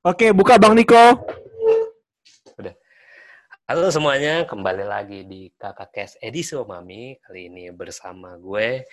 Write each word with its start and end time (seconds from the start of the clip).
Oke, 0.00 0.32
buka 0.32 0.56
Bang 0.56 0.72
Niko. 0.72 0.96
Halo 3.68 3.92
semuanya, 3.92 4.48
kembali 4.48 4.88
lagi 4.88 5.28
di 5.28 5.52
Kakak 5.52 5.92
Kes 5.92 6.16
edisi 6.24 6.56
Mami. 6.56 7.20
Kali 7.20 7.52
ini 7.52 7.68
bersama 7.68 8.40
gue, 8.40 8.88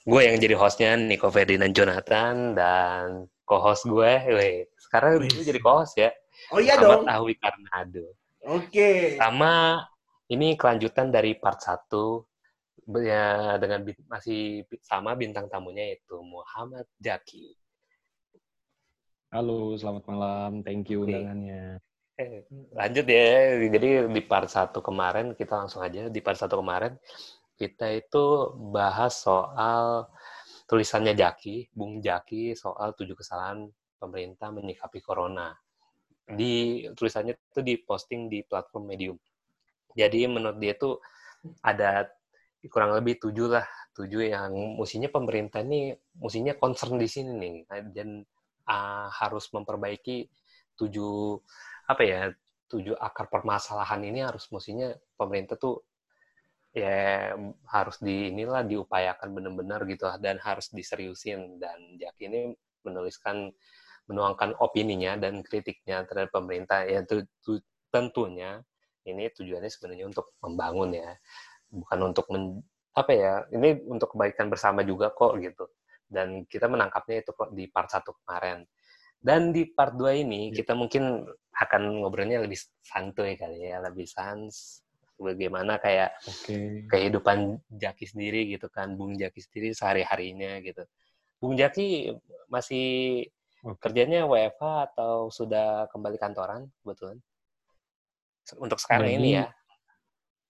gue 0.00 0.20
yang 0.24 0.40
jadi 0.40 0.56
hostnya 0.56 0.96
Niko 0.96 1.28
Ferdinand 1.28 1.76
Jonathan 1.76 2.56
dan 2.56 3.28
co-host 3.44 3.84
gue, 3.84 4.12
weh, 4.32 4.64
sekarang 4.80 5.28
gue 5.28 5.44
jadi 5.44 5.60
co-host 5.60 6.00
ya, 6.00 6.08
Oh 6.48 6.56
iya 6.56 6.80
Ahmad 6.80 7.04
dong. 7.04 7.12
Ahwi 7.12 7.36
Karnado. 7.36 8.16
Oke. 8.48 9.20
Sama 9.20 9.84
ini 10.32 10.56
kelanjutan 10.56 11.12
dari 11.12 11.36
part 11.36 11.60
1 11.60 12.96
ya, 13.04 13.60
dengan 13.60 13.84
masih 14.08 14.64
sama 14.80 15.12
bintang 15.20 15.52
tamunya 15.52 15.84
yaitu 15.92 16.16
Muhammad 16.24 16.88
Jaki. 16.96 17.59
Halo, 19.30 19.78
selamat 19.78 20.10
malam. 20.10 20.52
Thank 20.66 20.90
you 20.90 21.06
undangannya. 21.06 21.78
Eh, 22.18 22.42
lanjut 22.74 23.06
ya. 23.06 23.62
Jadi 23.62 24.10
di 24.10 24.22
part 24.26 24.50
1 24.50 24.82
kemarin 24.82 25.38
kita 25.38 25.54
langsung 25.54 25.86
aja 25.86 26.10
di 26.10 26.18
part 26.18 26.34
1 26.34 26.50
kemarin 26.58 26.98
kita 27.54 27.94
itu 27.94 28.50
bahas 28.74 29.22
soal 29.22 30.10
tulisannya 30.66 31.14
Jaki, 31.14 31.70
Bung 31.70 32.02
Jaki 32.02 32.58
soal 32.58 32.90
tujuh 32.98 33.14
kesalahan 33.14 33.70
pemerintah 34.02 34.50
menyikapi 34.50 34.98
corona. 34.98 35.54
Di 36.26 36.82
tulisannya 36.98 37.38
itu 37.38 37.62
diposting 37.62 38.26
di 38.26 38.42
platform 38.42 38.82
Medium. 38.90 39.18
Jadi 39.94 40.26
menurut 40.26 40.58
dia 40.58 40.74
itu 40.74 40.98
ada 41.62 42.02
kurang 42.66 42.98
lebih 42.98 43.22
tujuh 43.22 43.46
lah, 43.46 43.66
tujuh 43.94 44.26
yang 44.26 44.74
mestinya 44.74 45.06
pemerintah 45.06 45.62
ini 45.62 45.94
mestinya 46.18 46.58
concern 46.58 46.98
di 46.98 47.06
sini 47.06 47.30
nih 47.38 47.54
dan 47.94 48.26
ah, 48.70 49.08
harus 49.20 49.44
memperbaiki 49.54 50.18
tujuh 50.78 51.38
apa 51.92 52.02
ya 52.12 52.22
tujuh 52.70 52.94
akar 52.96 53.26
permasalahan 53.34 54.00
ini 54.08 54.20
harus 54.28 54.46
mestinya 54.54 54.88
pemerintah 55.18 55.56
tuh 55.58 55.82
ya 56.70 57.34
harus 57.74 57.96
di 57.98 58.30
inilah 58.30 58.62
diupayakan 58.70 59.28
benar-benar 59.34 59.80
gitu 59.90 60.06
dan 60.22 60.36
harus 60.42 60.70
diseriusin. 60.70 61.58
Dan 61.58 61.98
Jack 62.00 62.16
ini 62.22 62.54
menuliskan 62.86 63.50
menuangkan 64.10 64.58
opininya 64.62 65.14
dan 65.18 65.42
kritiknya 65.46 66.02
terhadap 66.08 66.32
pemerintah. 66.34 66.82
Ya 66.86 67.02
tu- 67.06 67.26
tu- 67.44 67.62
tentunya 67.94 68.62
ini 69.06 69.30
tujuannya 69.34 69.70
sebenarnya 69.70 70.06
untuk 70.12 70.26
membangun 70.44 70.90
ya 70.94 71.10
bukan 71.70 72.00
untuk 72.12 72.26
men- 72.32 72.62
apa 72.96 73.12
ya 73.14 73.34
ini 73.54 73.82
untuk 73.88 74.14
kebaikan 74.16 74.48
bersama 74.52 74.82
juga 74.86 75.10
kok 75.14 75.38
gitu 75.42 75.66
dan 76.10 76.44
kita 76.50 76.66
menangkapnya 76.66 77.22
itu 77.22 77.30
kok 77.32 77.54
di 77.54 77.70
part 77.70 77.88
1 77.88 78.10
kemarin 78.22 78.66
dan 79.20 79.52
di 79.52 79.68
part 79.68 79.92
2 79.94 80.16
ini 80.16 80.48
kita 80.48 80.72
mungkin 80.72 81.28
akan 81.52 82.00
ngobrolnya 82.00 82.40
lebih 82.40 82.56
santuy 82.80 83.36
kali 83.36 83.68
ya, 83.68 83.84
lebih 83.84 84.08
sans 84.08 84.80
bagaimana 85.20 85.76
kayak 85.76 86.16
Oke. 86.24 86.88
kehidupan 86.88 87.60
Jaki 87.68 88.08
sendiri 88.08 88.48
gitu 88.48 88.72
kan, 88.72 88.96
Bung 88.96 89.20
Jaki 89.20 89.44
sendiri 89.44 89.76
sehari-harinya 89.76 90.56
gitu. 90.64 90.88
Bung 91.36 91.52
Jaki 91.60 92.16
masih 92.48 93.28
Oke. 93.60 93.92
kerjanya 93.92 94.24
WFH 94.24 94.96
atau 94.96 95.28
sudah 95.28 95.84
kembali 95.92 96.16
kantoran 96.16 96.64
kebetulan? 96.80 97.20
Untuk 98.56 98.80
sekarang 98.80 99.12
Jadi, 99.12 99.20
ini 99.20 99.30
ya. 99.36 99.52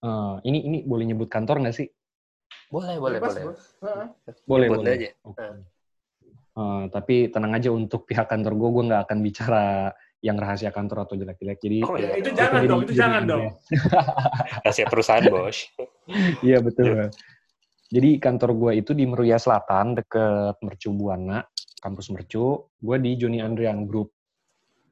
Eh, 0.01 0.35
ini 0.47 0.59
ini 0.63 0.77
boleh 0.87 1.11
nyebut 1.11 1.27
kantor 1.27 1.59
nggak 1.67 1.75
sih? 1.75 1.91
Boleh, 2.71 2.95
boleh, 2.97 3.19
Bebas, 3.19 3.35
boleh. 3.35 4.07
Boleh, 4.47 4.67
Nyebut 4.71 4.79
boleh. 4.79 4.93
aja. 4.95 5.09
Oke. 5.27 5.43
Nah. 5.43 5.55
Eh, 6.51 6.83
tapi 6.87 7.15
tenang 7.27 7.51
aja 7.51 7.69
untuk 7.71 8.03
pihak 8.03 8.27
kantor 8.27 8.53
gue, 8.55 8.69
gue 8.71 8.83
nggak 8.91 9.01
akan 9.07 9.19
bicara 9.19 9.63
yang 10.21 10.37
rahasia 10.37 10.71
kantor 10.71 11.03
atau 11.03 11.15
jelek-jelek. 11.15 11.59
Jadi 11.59 11.77
Oh 11.81 11.95
Ya, 11.95 12.13
iya, 12.13 12.15
itu 12.19 12.29
jangan 12.31 12.59
jadi- 12.59 12.69
dong, 12.69 12.81
itu 12.81 12.93
jadi 12.93 13.01
jangan 13.01 13.23
dong. 13.27 13.43
rahasia 14.63 14.85
perusahaan, 14.87 15.23
Bos. 15.27 15.57
Iya 16.47 16.57
betul. 16.59 17.07
Jadi 17.91 18.09
kantor 18.19 18.51
gue 18.55 18.71
itu 18.79 18.91
di 18.91 19.03
Meruya 19.03 19.35
Selatan, 19.35 19.95
deket 19.95 20.55
Mercu 20.63 20.91
Buana, 20.91 21.43
kampus 21.79 22.07
Mercu. 22.11 22.67
Gue 22.79 22.97
di 22.99 23.15
Joni 23.15 23.39
Andrian 23.39 23.83
Group. 23.83 24.11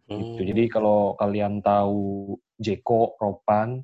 Gitu. 0.03 0.41
Hmm. 0.41 0.47
Jadi 0.47 0.63
kalau 0.67 1.13
kalian 1.15 1.61
tahu 1.61 2.33
Jeko, 2.57 3.15
Ropan, 3.15 3.83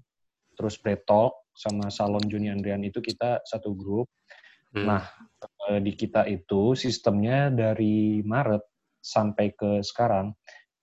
terus 0.57 0.75
Pretalk, 0.75 1.44
sama 1.55 1.87
Salon 1.87 2.23
Joni 2.27 2.51
Andrian 2.51 2.83
itu 2.83 2.99
kita 2.99 3.39
satu 3.47 3.71
grup. 3.71 4.11
Hmm. 4.75 4.85
Nah, 4.91 5.03
eh, 5.71 5.79
di 5.79 5.95
kita 5.95 6.27
itu 6.27 6.75
sistemnya 6.75 7.47
dari 7.47 8.19
Maret 8.21 8.61
sampai 8.99 9.55
ke 9.55 9.79
sekarang 9.79 10.35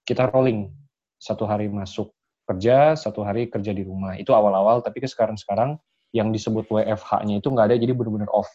kita 0.02 0.32
rolling 0.32 0.72
satu 1.20 1.46
hari 1.46 1.70
masuk 1.70 2.10
kerja, 2.48 2.98
satu 2.98 3.22
hari 3.22 3.46
kerja 3.46 3.70
di 3.70 3.86
rumah. 3.86 4.18
Itu 4.18 4.34
awal-awal, 4.34 4.82
tapi 4.82 4.98
ke 4.98 5.06
sekarang-sekarang 5.06 5.78
yang 6.10 6.34
disebut 6.34 6.66
WFH-nya 6.68 7.38
itu 7.38 7.48
nggak 7.48 7.66
ada, 7.72 7.76
jadi 7.78 7.92
benar-benar 7.94 8.28
off. 8.34 8.50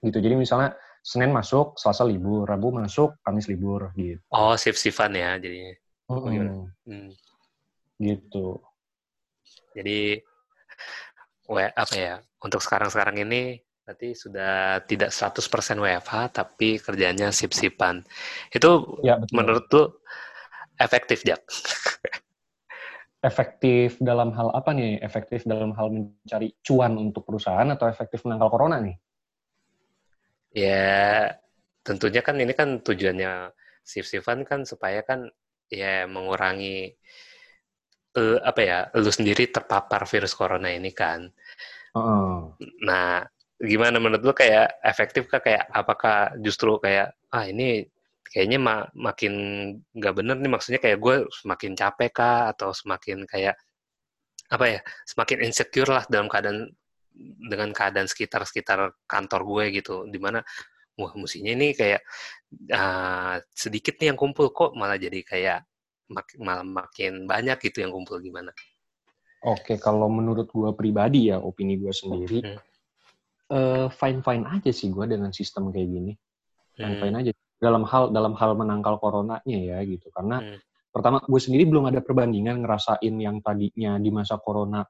Gitu. 0.00 0.16
Jadi 0.16 0.34
misalnya 0.34 0.74
Senin 1.04 1.32
masuk, 1.32 1.76
Selasa 1.76 2.04
libur, 2.04 2.44
Rabu 2.48 2.72
masuk, 2.72 3.16
Kamis 3.24 3.48
libur, 3.48 3.92
gitu. 3.96 4.20
Oh, 4.32 4.56
shift-shiftan 4.56 5.12
ya 5.16 5.36
jadinya. 5.36 5.76
Mm-mm. 6.08 6.68
Hmm. 6.88 7.10
Gitu. 8.00 8.58
Jadi 9.76 10.18
apa 11.58 11.94
ya? 11.96 12.14
Untuk 12.40 12.62
sekarang-sekarang 12.62 13.26
ini 13.26 13.58
berarti 13.82 14.14
sudah 14.14 14.86
tidak 14.86 15.10
100% 15.10 15.82
WFH 15.82 16.14
tapi 16.30 16.78
kerjanya 16.78 17.34
sip-sipan. 17.34 18.06
Itu 18.54 19.00
Ya, 19.02 19.18
betul. 19.18 19.34
menurut 19.34 19.66
lu 19.74 19.84
efektif, 20.78 21.26
Jak? 21.26 21.42
Efektif 23.20 24.00
dalam 24.00 24.32
hal 24.32 24.48
apa 24.56 24.72
nih? 24.72 24.96
Efektif 25.04 25.44
dalam 25.44 25.76
hal 25.76 25.92
mencari 25.92 26.56
cuan 26.64 26.96
untuk 26.96 27.28
perusahaan 27.28 27.68
atau 27.68 27.84
efektif 27.84 28.24
menangkal 28.24 28.48
corona 28.48 28.80
nih? 28.80 28.96
Ya, 30.56 31.28
tentunya 31.84 32.24
kan 32.24 32.40
ini 32.40 32.56
kan 32.56 32.80
tujuannya 32.80 33.52
sip-sipan 33.84 34.48
kan 34.48 34.64
supaya 34.64 35.04
kan 35.04 35.28
ya 35.68 36.08
mengurangi 36.08 36.96
eh, 38.16 38.38
apa 38.42 38.60
ya, 38.62 38.78
lu 38.96 39.10
sendiri 39.10 39.50
terpapar 39.50 40.06
virus 40.08 40.34
corona 40.34 40.70
ini 40.72 40.90
kan. 40.90 41.28
Heeh. 41.94 42.34
Nah, 42.86 43.22
gimana 43.60 44.00
menurut 44.00 44.24
lu 44.24 44.32
kayak 44.32 44.80
efektif 44.80 45.28
kah 45.28 45.42
kayak 45.44 45.68
apakah 45.68 46.32
justru 46.40 46.80
kayak 46.80 47.12
ah 47.28 47.44
ini 47.44 47.84
kayaknya 48.24 48.58
ma- 48.62 48.88
makin 48.94 49.34
nggak 49.92 50.14
bener 50.16 50.36
nih 50.40 50.50
maksudnya 50.50 50.80
kayak 50.80 50.98
gue 51.02 51.28
semakin 51.28 51.72
capek 51.76 52.10
kah 52.14 52.54
atau 52.54 52.72
semakin 52.72 53.28
kayak 53.28 53.58
apa 54.50 54.66
ya 54.66 54.80
semakin 55.04 55.38
insecure 55.46 55.90
lah 55.90 56.04
dalam 56.08 56.26
keadaan 56.30 56.72
dengan 57.50 57.70
keadaan 57.74 58.08
sekitar 58.08 58.46
sekitar 58.48 58.94
kantor 59.04 59.42
gue 59.44 59.64
gitu 59.82 60.08
di 60.08 60.16
mana 60.16 60.40
wah 60.96 61.12
mestinya 61.18 61.52
ini 61.52 61.76
kayak 61.76 62.00
ah, 62.72 63.38
sedikit 63.52 63.98
nih 64.00 64.14
yang 64.14 64.18
kumpul 64.18 64.50
kok 64.54 64.72
malah 64.78 64.96
jadi 64.96 65.20
kayak 65.26 65.58
mak- 66.10 66.38
malah 66.42 66.66
makin 66.66 67.24
banyak 67.24 67.56
gitu 67.70 67.86
yang 67.86 67.94
kumpul 67.94 68.18
gimana 68.18 68.50
Oke, 69.40 69.80
kalau 69.80 70.12
menurut 70.12 70.52
gue 70.52 70.68
pribadi 70.76 71.32
ya, 71.32 71.40
opini 71.40 71.80
gue 71.80 71.88
sendiri, 71.96 72.44
Hmm. 72.44 73.88
fine-fine 73.88 74.44
aja 74.44 74.68
sih 74.68 74.92
gue 74.92 75.08
dengan 75.08 75.32
sistem 75.32 75.72
kayak 75.72 75.88
gini. 75.88 76.12
Hmm. 76.76 76.76
Fine-fine 76.76 77.16
aja. 77.24 77.30
Dalam 77.56 77.88
hal 77.88 78.12
dalam 78.12 78.36
hal 78.36 78.52
menangkal 78.52 79.00
coronanya 79.00 79.40
ya 79.56 79.80
gitu. 79.88 80.12
Karena 80.12 80.44
Hmm. 80.44 80.60
pertama 80.92 81.24
gue 81.24 81.40
sendiri 81.40 81.64
belum 81.64 81.88
ada 81.88 82.04
perbandingan 82.04 82.60
ngerasain 82.60 83.14
yang 83.16 83.40
tadinya 83.40 83.96
di 83.96 84.12
masa 84.12 84.36
corona 84.36 84.84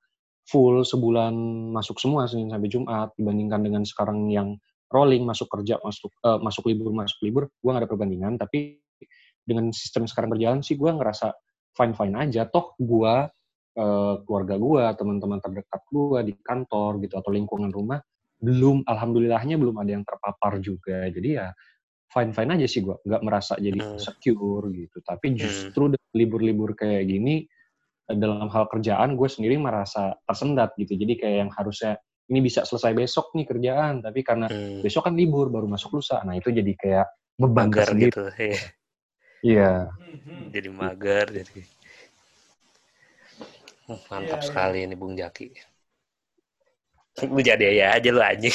full 0.51 0.83
sebulan 0.83 1.31
masuk 1.71 2.03
semua 2.03 2.27
Senin 2.27 2.51
sampai 2.51 2.67
Jumat 2.67 3.15
dibandingkan 3.15 3.63
dengan 3.63 3.83
sekarang 3.87 4.27
yang 4.35 4.59
rolling 4.91 5.23
masuk 5.23 5.47
kerja 5.47 5.79
masuk 5.79 6.11
eh, 6.27 6.39
masuk 6.43 6.67
libur 6.67 6.91
masuk 6.91 7.23
libur 7.23 7.47
gue 7.47 7.71
gak 7.71 7.87
ada 7.87 7.91
perbandingan 7.91 8.35
tapi 8.35 8.83
dengan 9.51 9.75
sistem 9.75 10.07
sekarang 10.07 10.31
berjalan 10.31 10.63
sih 10.63 10.79
gue 10.79 10.87
ngerasa 10.87 11.35
fine 11.75 11.95
fine 11.99 12.15
aja. 12.15 12.47
Toh 12.47 12.79
gue 12.79 13.15
eh, 13.75 14.15
keluarga 14.23 14.55
gue 14.55 14.85
teman-teman 14.95 15.43
terdekat 15.43 15.83
gue 15.91 16.19
di 16.31 16.33
kantor 16.39 17.03
gitu 17.03 17.19
atau 17.19 17.31
lingkungan 17.35 17.75
rumah 17.75 17.99
belum 18.41 18.89
alhamdulillahnya 18.89 19.59
belum 19.59 19.77
ada 19.83 19.91
yang 19.99 20.05
terpapar 20.07 20.63
juga. 20.63 21.11
Jadi 21.11 21.29
ya 21.37 21.51
fine 22.11 22.31
fine 22.35 22.51
aja 22.55 22.67
sih 22.67 22.81
gue 22.87 22.97
nggak 23.03 23.23
merasa 23.27 23.59
jadi 23.59 23.79
Hmm. 23.79 23.99
insecure 23.99 24.67
gitu. 24.71 24.99
Tapi 25.03 25.27
justru 25.35 25.91
dengan 25.91 26.13
libur-libur 26.15 26.71
kayak 26.79 27.05
gini 27.11 27.43
eh, 28.11 28.17
dalam 28.17 28.47
hal 28.49 28.71
kerjaan 28.71 29.19
gue 29.19 29.29
sendiri 29.29 29.59
merasa 29.59 30.15
tersendat 30.27 30.75
gitu. 30.79 30.95
Jadi 30.95 31.19
kayak 31.19 31.37
yang 31.47 31.51
harusnya 31.53 31.99
ini 32.31 32.39
bisa 32.47 32.63
selesai 32.63 32.95
besok 32.95 33.35
nih 33.35 33.47
kerjaan 33.47 34.07
tapi 34.07 34.23
karena 34.23 34.47
Hmm. 34.47 34.83
besok 34.83 35.11
kan 35.11 35.15
libur 35.19 35.51
baru 35.51 35.67
masuk 35.67 35.99
lusa. 35.99 36.23
Nah 36.23 36.39
itu 36.39 36.51
jadi 36.51 36.73
kayak 36.79 37.07
beban 37.41 37.71
gitu 37.73 38.29
iya. 38.37 38.59
Iya 39.41 39.89
Mhm. 40.39 40.49
jadi 40.53 40.69
mager 40.71 41.27
jadi 41.33 41.61
Hmm, 43.91 43.99
mantap 44.07 44.39
Iya, 44.39 44.45
iya. 44.45 44.47
sekali 44.47 44.79
ini 44.87 44.95
Bung 44.95 45.15
Jaki 45.19 45.51
lu 47.27 47.41
jadi 47.43 47.67
ya 47.75 47.87
aja 47.99 48.09
lu 48.09 48.23
anjing 48.23 48.55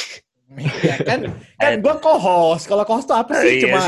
Ya 0.56 0.96
kan, 1.04 1.20
kan 1.60 1.72
gue 1.84 1.94
co-host. 2.00 2.64
Kalau 2.64 2.80
co-host 2.88 3.04
tuh 3.04 3.12
apa 3.20 3.44
sih? 3.44 3.60
Iya 3.60 3.68
Cuma. 3.68 3.80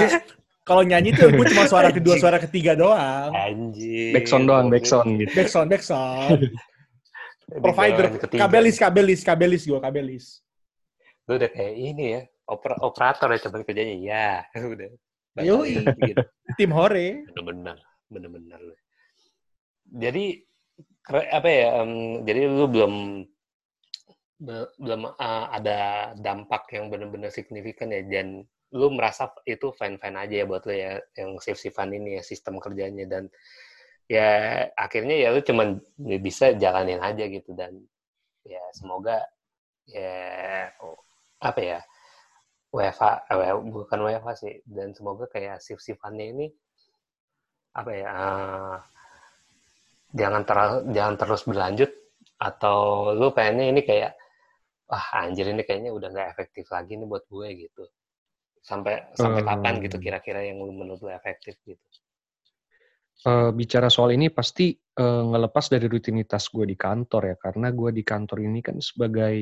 Kalau 0.69 0.85
nyanyi 0.85 1.17
tuh 1.17 1.33
gue 1.33 1.47
cuma 1.49 1.65
suara 1.65 1.89
kedua, 1.89 2.13
Anjing. 2.13 2.21
suara 2.21 2.37
ketiga 2.37 2.77
doang. 2.77 3.33
Anjing. 3.33 4.13
Backsound 4.13 4.45
doang, 4.45 4.69
backsound 4.69 5.17
gitu. 5.17 5.33
Backsound, 5.33 5.73
backsound. 5.73 6.45
Provider, 7.65 8.21
kabelis, 8.29 8.77
kabelis, 8.77 9.21
kabelis 9.25 9.65
gue, 9.65 9.81
kabelis. 9.81 10.45
Lu 11.25 11.41
udah 11.41 11.49
kayak 11.49 11.73
ini 11.73 12.05
ya, 12.13 12.23
oper 12.45 12.77
operator 12.85 13.33
ya 13.33 13.39
cuman 13.49 13.65
kerjanya. 13.65 13.97
Ya, 13.97 14.29
udah. 14.77 14.93
Yoi. 15.45 15.75
Gitu. 15.97 16.25
Tim 16.59 16.71
Hore. 16.75 17.29
Bener-bener, 17.31 17.77
bener-bener. 18.09 18.61
Jadi 19.89 20.25
apa 21.09 21.49
ya? 21.49 21.67
em, 21.83 22.23
jadi 22.29 22.41
lu 22.49 22.67
belum 22.69 22.95
be- 24.39 24.73
belum 24.79 25.03
uh, 25.17 25.47
ada 25.51 26.13
dampak 26.15 26.71
yang 26.73 26.93
benar-benar 26.93 27.33
signifikan 27.33 27.91
ya 27.91 28.05
dan 28.07 28.45
lu 28.77 28.93
merasa 28.93 29.33
itu 29.49 29.73
fine-fine 29.73 30.19
aja 30.19 30.35
ya 30.43 30.45
buat 30.45 30.63
lu 30.69 30.77
ya 30.77 31.01
yang 31.17 31.41
shift-shiftan 31.41 31.89
ini 31.97 32.21
ya 32.21 32.23
sistem 32.23 32.61
kerjanya 32.61 33.09
dan 33.09 33.25
ya 34.09 34.29
akhirnya 34.77 35.17
ya 35.17 35.29
lu 35.33 35.41
cuman 35.41 35.81
bisa 36.21 36.53
jalanin 36.57 37.01
aja 37.01 37.25
gitu 37.29 37.57
dan 37.57 37.81
ya 38.45 38.61
semoga 38.77 39.25
ya 39.89 40.69
oh, 40.85 41.01
apa 41.41 41.61
ya 41.61 41.79
WFH 42.75 43.05
eh, 43.33 43.55
bukan 43.57 43.99
WFH 44.05 44.29
sih. 44.43 44.55
Dan 44.69 44.93
semoga 44.97 45.25
kayak 45.31 45.63
shift-shiftannya 45.65 46.27
ini 46.37 46.47
apa 47.79 47.91
ya 47.95 48.11
eh, 48.11 48.77
jangan 50.21 50.43
ter- 50.49 50.85
jangan 50.97 51.15
terus 51.21 51.43
berlanjut. 51.49 51.91
Atau 52.39 52.79
lu 53.19 53.35
pengennya 53.37 53.67
ini 53.73 53.81
kayak 53.83 54.13
wah 54.91 55.07
anjir 55.23 55.47
ini 55.53 55.63
kayaknya 55.67 55.91
udah 55.99 56.09
nggak 56.15 56.29
efektif 56.35 56.67
lagi 56.75 56.93
nih 57.01 57.09
buat 57.13 57.25
gue 57.33 57.49
gitu. 57.67 57.85
Sampai 58.63 58.95
sampai 59.21 59.43
kapan 59.49 59.75
gitu 59.85 59.97
Hmm. 59.97 60.05
kira-kira 60.05 60.41
yang 60.49 60.59
lu 60.63 60.73
menurut 60.77 61.01
lu 61.05 61.11
efektif 61.11 61.55
gitu? 61.67 61.83
Eh, 63.19 63.51
bicara 63.51 63.89
soal 63.91 64.15
ini 64.15 64.31
pasti 64.31 64.73
eh, 64.79 65.23
ngelepas 65.31 65.65
dari 65.75 65.87
rutinitas 65.91 66.51
gue 66.55 66.65
di 66.67 66.77
kantor 66.79 67.23
ya. 67.35 67.37
Karena 67.39 67.69
gue 67.75 67.91
di 67.99 68.03
kantor 68.07 68.39
ini 68.47 68.61
kan 68.63 68.77
sebagai 68.79 69.37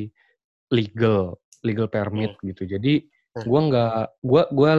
legal 0.73 1.37
legal 1.67 1.89
permit 1.93 2.37
gitu. 2.41 2.65
Jadi 2.65 2.93
Hmm. 3.01 3.16
Gue 3.45 3.61
nggak 3.69 3.95
gue 4.25 4.43
gue 4.49 4.71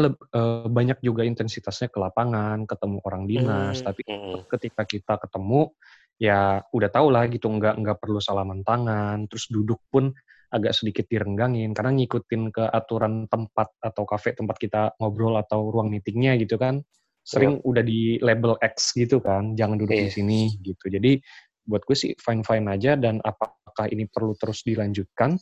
banyak 0.65 0.97
juga 1.05 1.21
intensitasnya 1.21 1.93
ke 1.93 1.99
lapangan 2.01 2.65
ketemu 2.65 2.97
orang 3.05 3.23
dinas. 3.29 3.81
Hmm, 3.81 3.85
tapi 3.93 4.01
mm-mm. 4.07 4.49
ketika 4.49 4.81
kita 4.87 5.13
ketemu 5.21 5.69
ya 6.17 6.65
udah 6.73 6.89
tau 6.89 7.13
lah 7.13 7.29
gitu 7.29 7.45
nggak 7.45 7.77
nggak 7.77 7.97
perlu 8.01 8.17
salaman 8.17 8.65
tangan. 8.65 9.29
Terus 9.29 9.45
duduk 9.53 9.83
pun 9.93 10.09
agak 10.49 10.73
sedikit 10.73 11.05
direnggangin. 11.05 11.77
Karena 11.77 11.93
ngikutin 11.93 12.43
ke 12.49 12.63
aturan 12.65 13.29
tempat 13.29 13.77
atau 13.77 14.03
kafe 14.09 14.33
tempat 14.33 14.57
kita 14.57 14.81
ngobrol 14.97 15.37
atau 15.37 15.69
ruang 15.69 15.93
meetingnya 15.93 16.33
gitu 16.41 16.57
kan 16.57 16.81
sering 17.27 17.59
udah 17.67 17.83
di 17.83 18.15
label 18.23 18.55
X 18.63 18.95
gitu 18.95 19.19
kan 19.19 19.51
jangan 19.59 19.75
duduk 19.75 19.99
di 19.99 20.07
Iya. 20.07 20.15
sini 20.15 20.39
gitu. 20.63 20.87
Jadi 20.87 21.19
buat 21.67 21.83
gue 21.83 21.91
sih 21.99 22.15
fine 22.15 22.39
fine 22.47 22.63
aja 22.71 22.95
dan 22.95 23.19
apakah 23.19 23.91
ini 23.91 24.07
perlu 24.07 24.31
terus 24.39 24.63
dilanjutkan 24.63 25.35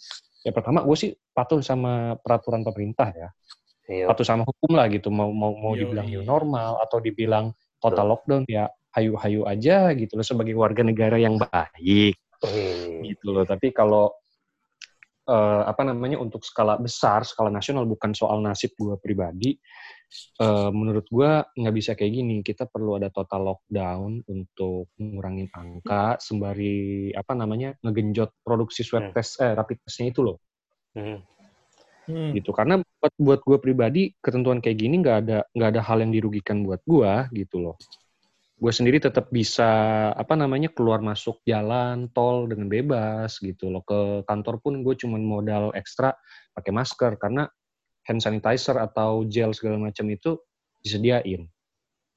ya 0.46 0.54
pertama 0.54 0.86
gue 0.86 0.94
sih 0.94 1.12
patuh 1.34 1.66
sama 1.66 2.22
peraturan 2.22 2.62
pemerintah 2.62 3.10
ya. 3.10 3.30
Iya. 3.86 4.10
patuh 4.10 4.26
sama 4.26 4.42
hukum 4.46 4.78
lah 4.78 4.90
gitu. 4.90 5.10
Mau 5.14 5.30
mau 5.30 5.54
mau 5.58 5.74
Yoi. 5.74 5.86
dibilang 5.86 6.08
new 6.10 6.24
normal 6.26 6.82
atau 6.82 6.98
dibilang 7.02 7.54
total 7.82 8.14
lockdown 8.14 8.46
ya 8.50 8.66
hayu-hayu 8.98 9.46
aja 9.46 9.94
gitu 9.94 10.18
loh 10.18 10.26
sebagai 10.26 10.58
warga 10.58 10.82
negara 10.82 11.18
yang 11.22 11.38
baik. 11.38 12.18
Gitu 13.02 13.28
loh. 13.30 13.46
Tapi 13.46 13.74
kalau 13.74 14.14
eh, 15.26 15.62
apa 15.66 15.82
namanya 15.82 16.22
untuk 16.22 16.46
skala 16.46 16.78
besar 16.78 17.26
skala 17.26 17.50
nasional 17.50 17.86
bukan 17.90 18.14
soal 18.14 18.40
nasib 18.42 18.74
gue 18.78 18.96
pribadi 19.02 19.58
eh, 20.40 20.70
menurut 20.72 21.06
gue 21.10 21.32
nggak 21.58 21.76
bisa 21.76 21.92
kayak 21.98 22.14
gini 22.14 22.36
kita 22.46 22.70
perlu 22.70 22.96
ada 22.96 23.10
total 23.10 23.54
lockdown 23.54 24.22
untuk 24.30 24.94
ngurangin 25.02 25.50
angka 25.52 26.22
sembari 26.22 27.10
apa 27.12 27.34
namanya 27.34 27.74
ngegenjot 27.82 28.46
produksi 28.46 28.86
swab 28.86 29.10
Hmm. 29.10 29.14
test 29.14 29.42
eh 29.42 29.52
rapid 29.52 29.82
testnya 29.84 30.14
itu 30.14 30.22
loh 30.22 30.38
Hmm. 30.96 31.20
Hmm. 32.06 32.32
gitu 32.38 32.54
karena 32.54 32.80
buat 32.80 33.14
buat 33.18 33.42
gue 33.42 33.58
pribadi 33.58 34.14
ketentuan 34.22 34.62
kayak 34.62 34.78
gini 34.78 35.02
nggak 35.02 35.18
ada 35.26 35.38
nggak 35.58 35.70
ada 35.74 35.82
hal 35.82 36.06
yang 36.06 36.14
dirugikan 36.14 36.62
buat 36.62 36.80
gue 36.86 37.12
gitu 37.34 37.66
loh 37.66 37.76
gue 38.56 38.72
sendiri 38.72 39.04
tetap 39.04 39.28
bisa 39.36 39.68
apa 40.16 40.34
namanya 40.40 40.72
keluar 40.72 41.04
masuk 41.04 41.44
jalan 41.44 42.08
tol 42.16 42.48
dengan 42.48 42.72
bebas 42.72 43.36
gitu 43.44 43.68
loh. 43.68 43.84
Ke 43.84 44.24
kantor 44.24 44.64
pun 44.64 44.80
gue 44.80 44.96
cuman 44.96 45.20
modal 45.20 45.76
ekstra 45.76 46.16
pakai 46.56 46.72
masker 46.72 47.20
karena 47.20 47.44
hand 48.08 48.22
sanitizer 48.24 48.80
atau 48.80 49.28
gel 49.28 49.52
segala 49.52 49.92
macam 49.92 50.08
itu 50.08 50.40
disediain. 50.80 51.52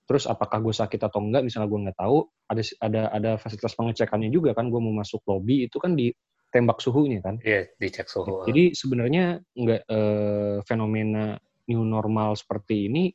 Terus 0.06 0.25
apakah 0.31 0.62
gue 0.62 0.73
sakit 0.73 1.00
atau 1.02 1.20
enggak 1.20 1.43
misalnya 1.43 1.69
gue 1.69 1.81
nggak 1.90 1.99
tahu 1.99 2.19
ada 2.49 2.62
ada 2.81 3.02
ada 3.12 3.31
fasilitas 3.37 3.75
pengecekannya 3.75 4.31
juga 4.31 4.55
kan 4.55 4.70
gue 4.70 4.81
mau 4.81 4.94
masuk 4.94 5.20
lobby 5.26 5.67
itu 5.67 5.76
kan 5.82 5.99
ditembak 5.99 6.79
suhunya 6.79 7.19
kan. 7.19 7.43
Iya, 7.43 7.67
dicek 7.82 8.06
suhu. 8.06 8.46
jadi 8.46 8.73
sebenarnya 8.79 9.43
nggak 9.58 9.82
eh, 9.91 10.56
fenomena 10.64 11.34
new 11.67 11.82
normal 11.82 12.38
seperti 12.38 12.88
ini 12.88 13.12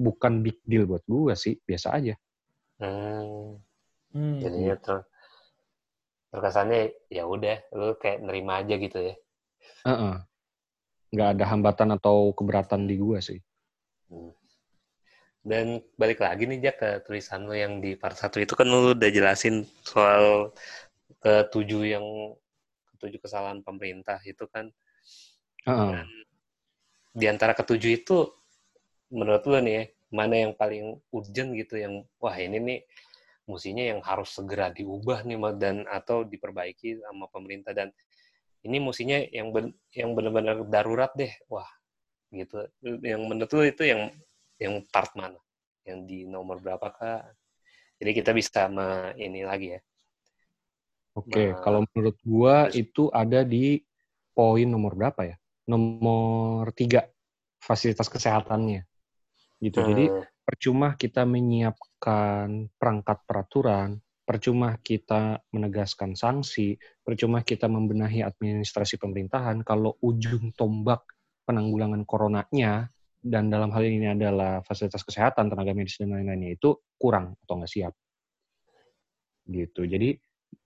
bukan 0.00 0.40
big 0.40 0.56
deal 0.64 0.88
buat 0.88 1.04
gue 1.04 1.36
sih, 1.36 1.60
biasa 1.60 1.92
aja. 1.92 2.14
Hmm. 2.80 3.60
Hmm. 4.16 4.40
Jadinya 4.40 4.74
ter 4.80 4.96
terkesannya 6.30 6.94
ya 7.10 7.26
udah 7.26 7.58
lu 7.76 7.94
kayak 8.00 8.24
nerima 8.24 8.64
aja 8.64 8.74
gitu 8.80 8.98
ya. 8.98 9.14
Heeh. 9.84 10.16
Nggak 11.12 11.28
ada 11.36 11.44
hambatan 11.52 11.88
atau 12.00 12.32
keberatan 12.32 12.88
di 12.88 12.96
gue 12.96 13.18
sih. 13.20 13.40
Hmm. 14.08 14.32
Dan 15.40 15.80
balik 15.96 16.20
lagi 16.20 16.44
nih 16.44 16.60
Jack 16.60 16.76
ke 16.80 16.90
tulisan 17.04 17.48
lo 17.48 17.56
yang 17.56 17.80
di 17.80 17.96
part 17.96 18.16
1 18.16 18.44
itu 18.44 18.52
kan 18.52 18.68
lu 18.68 18.92
udah 18.92 19.10
jelasin 19.10 19.64
soal 19.80 20.52
ketujuh 21.24 21.96
yang 21.96 22.04
ketujuh 22.96 23.20
kesalahan 23.24 23.64
pemerintah 23.64 24.20
itu 24.28 24.44
kan 24.52 24.68
Heeh. 25.64 26.04
di 27.16 27.24
antara 27.24 27.56
ketujuh 27.56 28.04
itu 28.04 28.28
menurut 29.10 29.42
lu 29.46 29.58
nih 29.60 29.74
ya, 29.74 29.84
mana 30.10 30.34
yang 30.48 30.52
paling 30.54 30.98
urgent 31.14 31.50
gitu 31.54 31.74
yang 31.78 32.02
wah 32.18 32.34
ini 32.34 32.58
nih 32.58 32.80
musinya 33.46 33.82
yang 33.82 34.00
harus 34.02 34.30
segera 34.30 34.70
diubah 34.70 35.26
nih 35.26 35.38
dan 35.58 35.86
atau 35.90 36.22
diperbaiki 36.22 37.02
sama 37.02 37.26
pemerintah. 37.30 37.74
Dan 37.74 37.90
ini 38.62 38.78
musinya 38.78 39.18
yang 39.30 39.50
ben, 39.50 39.74
yang 39.94 40.14
benar-benar 40.14 40.62
darurat 40.70 41.10
deh 41.18 41.30
wah 41.50 41.66
gitu. 42.30 42.66
Yang 42.82 43.22
menurut 43.26 43.50
lu 43.50 43.62
itu 43.66 43.82
yang 43.86 44.14
yang 44.62 44.74
part 44.90 45.10
mana? 45.18 45.38
Yang 45.82 45.98
di 46.06 46.18
nomor 46.30 46.62
berapa 46.62 46.86
kak? 46.94 47.22
Jadi 48.00 48.10
kita 48.16 48.30
bisa 48.32 48.64
me, 48.70 49.12
ini 49.20 49.44
lagi 49.44 49.76
ya. 49.76 49.80
Oke, 51.18 51.52
Nah, 51.52 51.60
kalau 51.60 51.84
menurut 51.90 52.16
gue 52.22 52.56
terus- 52.70 52.76
itu 52.80 53.02
ada 53.12 53.42
di 53.44 53.82
poin 54.32 54.64
nomor 54.64 54.94
berapa 54.94 55.20
ya? 55.26 55.36
Nomor 55.68 56.70
tiga, 56.72 57.04
fasilitas 57.60 58.08
kesehatannya. 58.08 58.89
Gitu. 59.60 59.78
Jadi 59.84 60.04
Hmm, 60.08 60.24
percuma 60.40 60.96
kita 60.96 61.28
menyiapkan 61.28 62.72
perangkat 62.80 63.18
peraturan, 63.28 64.00
percuma 64.24 64.74
kita 64.80 65.44
menegaskan 65.52 66.16
sanksi, 66.16 66.80
percuma 67.04 67.44
kita 67.44 67.68
membenahi 67.68 68.24
administrasi 68.24 68.96
pemerintahan 68.96 69.60
kalau 69.62 69.94
ujung 70.00 70.50
tombak 70.56 71.04
penanggulangan 71.44 72.02
coronanya 72.08 72.88
dan 73.20 73.52
dalam 73.52 73.68
hal 73.74 73.84
ini 73.84 74.16
adalah 74.16 74.64
fasilitas 74.64 75.04
kesehatan, 75.04 75.52
tenaga 75.52 75.76
medis 75.76 76.00
dan 76.00 76.16
lain-lainnya 76.16 76.56
itu 76.56 76.80
kurang 76.96 77.36
atau 77.44 77.60
nggak 77.60 77.70
siap. 77.70 77.92
Gitu. 79.44 79.82
Jadi 79.84 80.08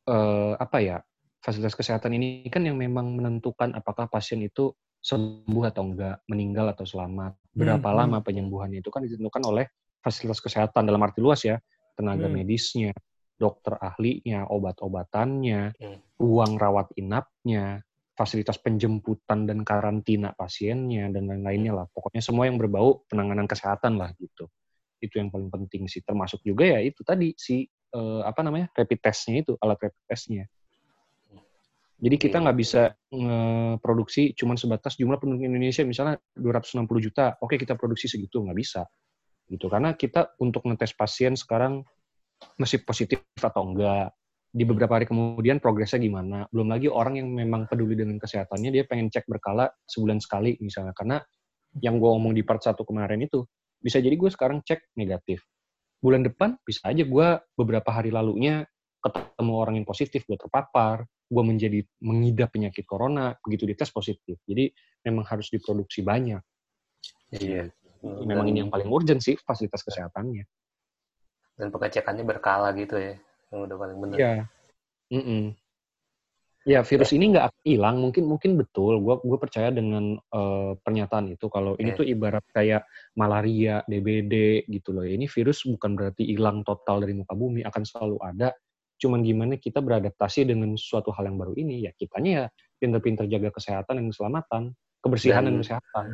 eh, 0.09 0.55
apa 0.55 0.79
ya? 0.81 0.99
Fasilitas 1.45 1.77
kesehatan 1.77 2.17
ini 2.17 2.49
kan 2.49 2.65
yang 2.65 2.81
memang 2.81 3.21
menentukan 3.21 3.77
apakah 3.77 4.09
pasien 4.09 4.41
itu 4.41 4.73
sembuh 5.05 5.65
atau 5.69 5.85
enggak, 5.85 6.25
meninggal 6.33 6.73
atau 6.73 6.89
selamat. 6.89 7.37
Berapa 7.53 7.85
Hmm, 7.93 7.99
lama 8.01 8.19
hmm. 8.19 8.27
penyembuhannya 8.27 8.81
itu 8.81 8.89
kan 8.89 9.05
ditentukan 9.05 9.43
oleh 9.45 9.69
fasilitas 10.01 10.41
kesehatan 10.41 10.89
dalam 10.89 11.05
arti 11.05 11.21
luas 11.21 11.45
ya, 11.45 11.61
tenaga 11.93 12.25
Hmm. 12.27 12.41
medisnya, 12.41 12.91
dokter 13.37 13.77
ahlinya, 13.77 14.49
obat-obatannya, 14.49 15.77
Hmm. 15.77 16.01
ruang 16.17 16.57
rawat 16.57 16.89
inapnya, 16.97 17.85
fasilitas 18.17 18.57
penjemputan 18.63 19.45
dan 19.45 19.61
karantina 19.67 20.33
pasiennya 20.33 21.13
dan 21.13 21.29
lain-lainnya 21.29 21.85
lah. 21.85 21.87
Pokoknya 21.93 22.23
semua 22.25 22.49
yang 22.49 22.57
berbau 22.57 23.05
penanganan 23.11 23.45
kesehatan 23.45 24.01
lah 24.01 24.15
gitu. 24.17 24.49
Itu 25.03 25.21
yang 25.21 25.29
paling 25.29 25.53
penting 25.53 25.85
sih. 25.91 26.01
Termasuk 26.01 26.41
juga 26.47 26.65
ya 26.65 26.81
itu 26.81 27.05
tadi 27.05 27.37
si 27.37 27.67
eh, 27.95 28.23
apa 28.25 28.41
namanya 28.43 28.73
rapid 28.75 28.99
testnya 29.05 29.43
itu 29.45 29.53
alat 29.61 29.79
rapid 29.85 30.03
testnya. 30.09 30.45
Jadi 32.05 32.21
kita 32.21 32.37
nggak 32.37 32.59
bisa 32.61 32.93
produksi 33.81 34.37
cuma 34.37 34.61
sebatas 34.61 35.01
jumlah 35.01 35.17
penduduk 35.17 35.49
Indonesia 35.49 35.81
misalnya 35.89 36.21
260 36.37 36.85
juta, 37.01 37.41
oke 37.41 37.57
kita 37.57 37.81
produksi 37.81 38.13
segitu 38.13 38.45
nggak 38.45 38.59
bisa, 38.61 38.85
gitu 39.49 39.73
karena 39.73 39.97
kita 39.97 40.37
untuk 40.37 40.69
ngetes 40.69 40.93
pasien 40.93 41.33
sekarang 41.33 41.81
masih 42.61 42.85
positif 42.85 43.25
atau 43.41 43.73
enggak, 43.73 44.13
di 44.53 44.69
beberapa 44.69 45.01
hari 45.01 45.09
kemudian 45.09 45.65
progresnya 45.65 45.97
gimana, 45.97 46.45
belum 46.53 46.69
lagi 46.77 46.93
orang 46.93 47.25
yang 47.25 47.33
memang 47.33 47.65
peduli 47.73 47.97
dengan 47.97 48.21
kesehatannya 48.21 48.69
dia 48.69 48.85
pengen 48.85 49.09
cek 49.09 49.25
berkala 49.25 49.73
sebulan 49.89 50.21
sekali 50.21 50.61
misalnya, 50.61 50.93
karena 50.93 51.25
yang 51.81 51.97
gue 51.97 52.07
ngomong 52.07 52.37
di 52.37 52.45
part 52.45 52.61
satu 52.61 52.85
kemarin 52.85 53.25
itu 53.25 53.49
bisa 53.81 53.97
jadi 53.97 54.13
gue 54.13 54.29
sekarang 54.29 54.61
cek 54.61 54.93
negatif. 55.01 55.41
Bulan 56.05 56.21
depan 56.21 56.61
bisa 56.69 56.85
aja 56.85 57.01
gue 57.01 57.29
beberapa 57.57 57.89
hari 57.89 58.13
lalunya 58.13 58.69
ketemu 59.05 59.53
orang 59.53 59.75
yang 59.77 59.85
positif, 59.85 60.25
gue 60.25 60.39
terpapar, 60.41 61.05
gue 61.05 61.45
menjadi 61.45 61.85
mengidap 62.01 62.57
penyakit 62.57 62.89
corona, 62.89 63.37
begitu 63.45 63.69
dites 63.69 63.93
positif. 63.93 64.41
Jadi 64.49 64.73
memang 65.05 65.29
harus 65.29 65.53
diproduksi 65.53 66.01
banyak. 66.01 66.41
Iya. 67.37 67.69
Memang 68.05 68.49
ini 68.49 68.65
yang 68.65 68.73
paling 68.73 68.89
urgent 68.89 69.21
sih 69.21 69.37
fasilitas 69.37 69.85
kesehatannya. 69.85 70.45
dan 71.55 71.71
pengecekannya 71.71 72.27
berkala 72.27 72.75
gitu 72.75 72.99
ya 72.99 73.15
yang 73.55 73.71
udah 73.71 73.77
paling 73.79 73.99
benar 74.03 74.17
Iya. 74.19 74.35
Mm-mm. 75.15 75.55
Ya 76.65 76.81
virus 76.81 77.13
ini 77.13 77.29
nggak 77.31 77.47
akan 77.53 77.63
hilang. 77.63 77.97
Mungkin 78.01 78.25
mungkin 78.25 78.57
betul. 78.57 78.99
Gue 79.05 79.21
gue 79.21 79.39
percaya 79.39 79.69
dengan 79.71 80.17
eh, 80.17 80.73
pernyataan 80.81 81.31
itu 81.37 81.47
kalau 81.53 81.77
ini 81.77 81.93
Iya. 81.93 81.99
tuh 82.01 82.07
ibarat 82.09 82.45
kayak 82.51 82.83
malaria, 83.15 83.85
DBD 83.85 84.67
gitu 84.67 84.97
loh. 84.97 85.05
Ini 85.05 85.29
virus 85.29 85.63
bukan 85.69 85.93
berarti 85.95 86.25
hilang 86.25 86.65
total 86.65 87.05
dari 87.05 87.15
muka 87.15 87.37
bumi. 87.37 87.63
Akan 87.63 87.85
selalu 87.87 88.17
ada. 88.19 88.49
Cuman 88.99 89.21
gimana 89.23 89.59
kita 89.59 89.83
beradaptasi 89.83 90.47
dengan 90.47 90.75
suatu 90.79 91.11
hal 91.13 91.29
yang 91.29 91.39
baru 91.39 91.55
ini. 91.59 91.85
Ya 91.85 91.93
kitanya 91.95 92.31
ya 92.31 92.45
pinter-pinter 92.79 93.27
jaga 93.27 93.51
kesehatan 93.51 93.99
dan 94.01 94.07
keselamatan, 94.11 94.63
kebersihan 95.03 95.43
dan, 95.45 95.55
Dan- 95.55 95.63
kesehatan. 95.63 96.07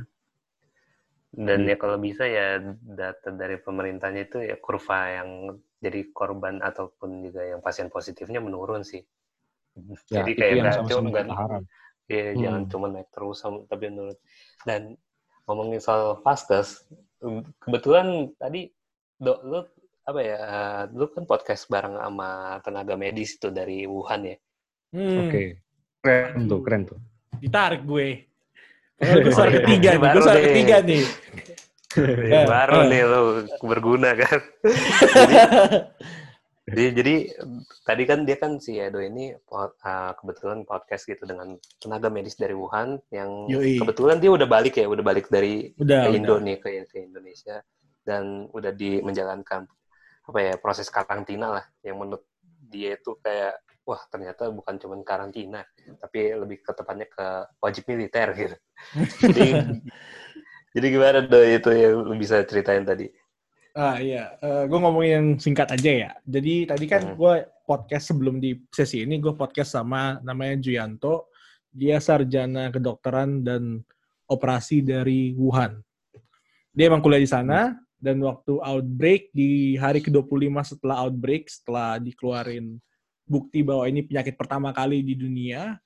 dan 1.30 1.62
ya 1.62 1.78
kalau 1.78 1.94
bisa 1.94 2.26
ya 2.26 2.58
data 2.82 3.30
dari 3.30 3.54
pemerintahnya 3.62 4.26
itu 4.26 4.42
ya 4.42 4.58
kurva 4.58 5.22
yang 5.22 5.30
jadi 5.78 6.10
korban 6.10 6.58
ataupun 6.58 7.22
juga 7.22 7.46
yang 7.46 7.62
pasien 7.62 7.87
positifnya 7.87 8.42
menurun 8.42 8.82
sih 8.82 9.06
Ya 10.10 10.26
jadi 10.26 10.30
kayak 10.34 10.54
ya 12.10 12.34
Hmm. 12.34 12.42
jangan 12.42 12.62
cuma 12.66 12.87
naik 12.90 13.06
terus 13.14 13.38
tapi 13.70 13.94
menurun 13.94 14.18
dan 14.66 14.99
ngomongin 15.46 15.78
soal 15.78 16.18
vaskes 16.26 16.82
kebetulan 17.62 18.34
tadi 18.34 18.75
dok 19.22 19.38
lu 19.46 19.60
apa 20.04 20.21
ya 20.25 20.38
eh, 20.40 20.83
lu 20.97 21.12
kan 21.12 21.28
podcast 21.28 21.69
bareng 21.69 22.00
sama 22.00 22.57
tenaga 22.64 22.97
medis 22.97 23.37
itu 23.37 23.52
dari 23.52 23.85
Wuhan 23.85 24.25
ya 24.25 24.37
Hmm, 24.90 25.30
Oke. 25.30 25.62
Keren 26.02 26.50
tuh, 26.50 26.61
keren 26.66 26.83
tuh. 26.83 26.99
Ditarik 27.38 27.87
gue. 27.87 28.26
Gue 29.00 29.33
suara 29.33 29.49
iya. 29.49 29.64
ketiga 29.64 29.90
nih. 29.95 29.97
Gue 29.97 30.07
Baru 30.11 30.21
suara 30.21 30.40
ketiga 30.42 30.76
nih. 30.85 31.02
Ya, 31.07 31.11
Eh, 31.90 32.47
baru 32.47 32.87
nih 32.87 33.02
lu 33.02 33.23
berguna 33.66 34.14
kan 34.14 34.38
jadi, 36.71 36.85
jadi 36.95 37.14
tadi 37.83 38.02
kan 38.07 38.23
dia 38.23 38.38
kan 38.38 38.62
si 38.62 38.78
Edo 38.78 39.02
ini 39.02 39.35
uh, 39.35 39.71
kebetulan 40.14 40.62
podcast 40.62 41.11
gitu 41.11 41.26
dengan 41.26 41.59
tenaga 41.83 42.07
medis 42.07 42.38
dari 42.38 42.54
Wuhan 42.54 42.95
yang 43.11 43.50
Yoi. 43.50 43.83
kebetulan 43.83 44.23
dia 44.23 44.30
udah 44.30 44.47
balik 44.47 44.78
ya 44.78 44.87
udah 44.87 45.02
balik 45.02 45.26
dari 45.35 45.75
Udah, 45.83 46.07
ke 46.07 46.14
udah. 46.14 46.19
Indo 46.23 46.35
nih 46.38 46.57
ke, 46.62 46.69
ke 46.87 47.11
Indonesia 47.11 47.59
dan 48.07 48.47
udah 48.54 48.71
di 48.71 49.02
menjalankan 49.02 49.66
apa 50.30 50.38
ya 50.38 50.54
proses 50.62 50.87
karantina 50.87 51.58
lah 51.58 51.64
yang 51.82 51.99
menurut 51.99 52.22
dia 52.70 52.94
itu 52.94 53.18
kayak 53.18 53.58
wah 53.82 53.99
ternyata 54.06 54.46
bukan 54.54 54.78
cuma 54.78 54.94
karantina 55.02 55.66
tapi 55.99 56.30
lebih 56.38 56.62
ke 56.62 56.70
tepatnya 56.70 57.10
ke 57.10 57.26
wajib 57.58 57.82
militer 57.90 58.28
gitu 58.38 58.56
jadi 59.26 59.49
jadi 60.70 60.87
gimana 60.87 61.18
do 61.26 61.42
itu 61.42 61.70
yang 61.75 62.06
lu 62.06 62.14
bisa 62.14 62.46
ceritain 62.46 62.87
tadi 62.87 63.10
Ah 63.70 64.02
iya, 64.02 64.34
gue 64.42 64.78
ngomongin 64.82 65.12
yang 65.14 65.26
singkat 65.38 65.70
aja 65.70 65.92
ya. 65.94 66.10
Jadi 66.26 66.66
tadi 66.66 66.90
kan 66.90 67.14
Hmm. 67.14 67.14
gue 67.14 67.34
podcast 67.62 68.10
sebelum 68.10 68.42
di 68.42 68.58
sesi 68.66 69.06
ini 69.06 69.22
gue 69.22 69.30
podcast 69.38 69.78
sama 69.78 70.18
namanya 70.26 70.58
Juyanto. 70.58 71.30
Dia 71.70 72.02
sarjana 72.02 72.75
kedokteran 72.75 73.46
dan 73.46 73.78
operasi 74.26 74.82
dari 74.82 75.38
Wuhan. 75.38 75.78
Dia 76.75 76.90
emang 76.90 76.99
kuliah 76.99 77.22
di 77.22 77.30
sana 77.30 77.78
dan 78.00 78.16
waktu 78.25 78.57
outbreak 78.57 79.28
di 79.37 79.76
hari 79.76 80.00
ke-25 80.00 80.76
setelah 80.76 81.04
outbreak, 81.04 81.52
setelah 81.52 82.00
dikeluarin 82.00 82.80
bukti 83.28 83.61
bahwa 83.61 83.85
ini 83.87 84.02
penyakit 84.02 84.35
pertama 84.40 84.73
kali 84.73 85.04
di 85.04 85.14
dunia, 85.14 85.76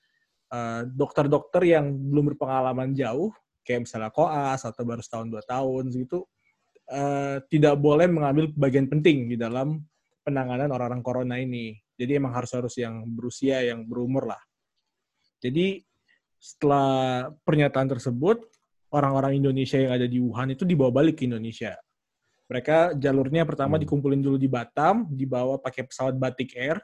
eh, 0.49 0.81
dokter-dokter 0.87 1.67
yang 1.67 1.91
belum 1.91 2.33
berpengalaman 2.33 2.95
jauh, 2.95 3.35
kayak 3.67 3.85
misalnya 3.85 4.09
koas 4.15 4.63
atau 4.63 4.81
baru 4.87 5.03
setahun 5.03 5.27
dua 5.27 5.43
tahun 5.43 5.91
gitu, 5.91 6.23
eh, 6.87 7.43
tidak 7.51 7.75
boleh 7.77 8.07
mengambil 8.07 8.49
bagian 8.55 8.87
penting 8.87 9.27
di 9.27 9.35
dalam 9.35 9.83
penanganan 10.23 10.71
orang-orang 10.71 11.03
corona 11.03 11.35
ini. 11.37 11.75
Jadi 11.99 12.11
emang 12.17 12.33
harus 12.33 12.55
harus 12.55 12.73
yang 12.79 13.03
berusia, 13.11 13.61
yang 13.61 13.83
berumur 13.83 14.25
lah. 14.31 14.41
Jadi 15.43 15.83
setelah 16.39 17.29
pernyataan 17.43 17.91
tersebut, 17.91 18.41
orang-orang 18.95 19.37
Indonesia 19.43 19.75
yang 19.75 19.93
ada 19.99 20.07
di 20.07 20.17
Wuhan 20.23 20.55
itu 20.55 20.63
dibawa 20.63 21.03
balik 21.03 21.19
ke 21.21 21.27
Indonesia. 21.27 21.75
Mereka 22.45 22.93
jalurnya 23.01 23.41
pertama 23.41 23.75
Hmm. 23.77 23.83
dikumpulin 23.83 24.21
dulu 24.21 24.37
di 24.37 24.45
Batam, 24.45 25.09
dibawa 25.09 25.57
pakai 25.57 25.89
pesawat 25.89 26.13
Batik 26.13 26.53
Air, 26.53 26.77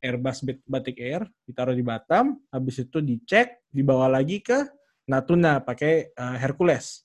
Airbus 0.00 0.40
Bat- 0.42 0.66
Batik 0.66 0.98
Air, 0.98 1.28
ditaruh 1.44 1.76
di 1.76 1.84
Batam, 1.84 2.40
habis 2.48 2.80
itu 2.80 2.98
dicek, 3.04 3.60
dibawa 3.68 4.08
lagi 4.08 4.40
ke 4.40 4.64
Natuna 5.06 5.60
pakai 5.60 6.14
eh, 6.14 6.36
Hercules. 6.40 7.04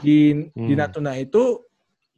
Di, 0.00 0.48
di 0.54 0.72
Hmm. 0.74 0.78
Natuna 0.78 1.18
itu 1.18 1.66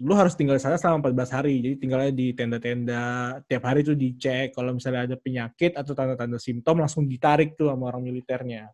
lu 0.02 0.12
harus 0.19 0.35
tinggal 0.37 0.59
di 0.59 0.62
sana 0.62 0.76
selama 0.76 1.09
14 1.09 1.31
hari. 1.33 1.62
Jadi 1.62 1.75
tinggalnya 1.81 2.12
di 2.12 2.35
tenda-tenda, 2.37 3.02
tiap 3.49 3.62
hari 3.64 3.81
tuh 3.87 3.97
dicek 3.97 4.52
kalau 4.52 4.76
misalnya 4.76 5.09
ada 5.09 5.17
penyakit 5.17 5.73
atau 5.79 5.95
tanda-tanda 5.97 6.37
simptom 6.43 6.79
langsung 6.83 7.09
ditarik 7.09 7.55
tuh 7.57 7.71
sama 7.73 7.91
orang 7.91 8.02
militernya. 8.07 8.69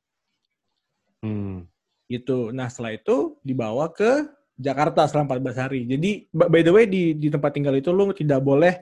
Hmm. 1.22 1.68
Gitu. 2.08 2.50
Nah, 2.50 2.66
setelah 2.72 2.96
itu 2.96 3.36
dibawa 3.44 3.92
ke 3.92 4.24
Jakarta 4.58 5.06
selama 5.06 5.38
14 5.38 5.62
hari. 5.62 5.80
Jadi 5.86 6.26
by 6.34 6.60
the 6.66 6.72
way 6.74 6.84
di 6.90 7.14
di 7.14 7.30
tempat 7.30 7.54
tinggal 7.54 7.78
itu 7.78 7.94
lu 7.94 8.10
tidak 8.10 8.42
boleh 8.42 8.74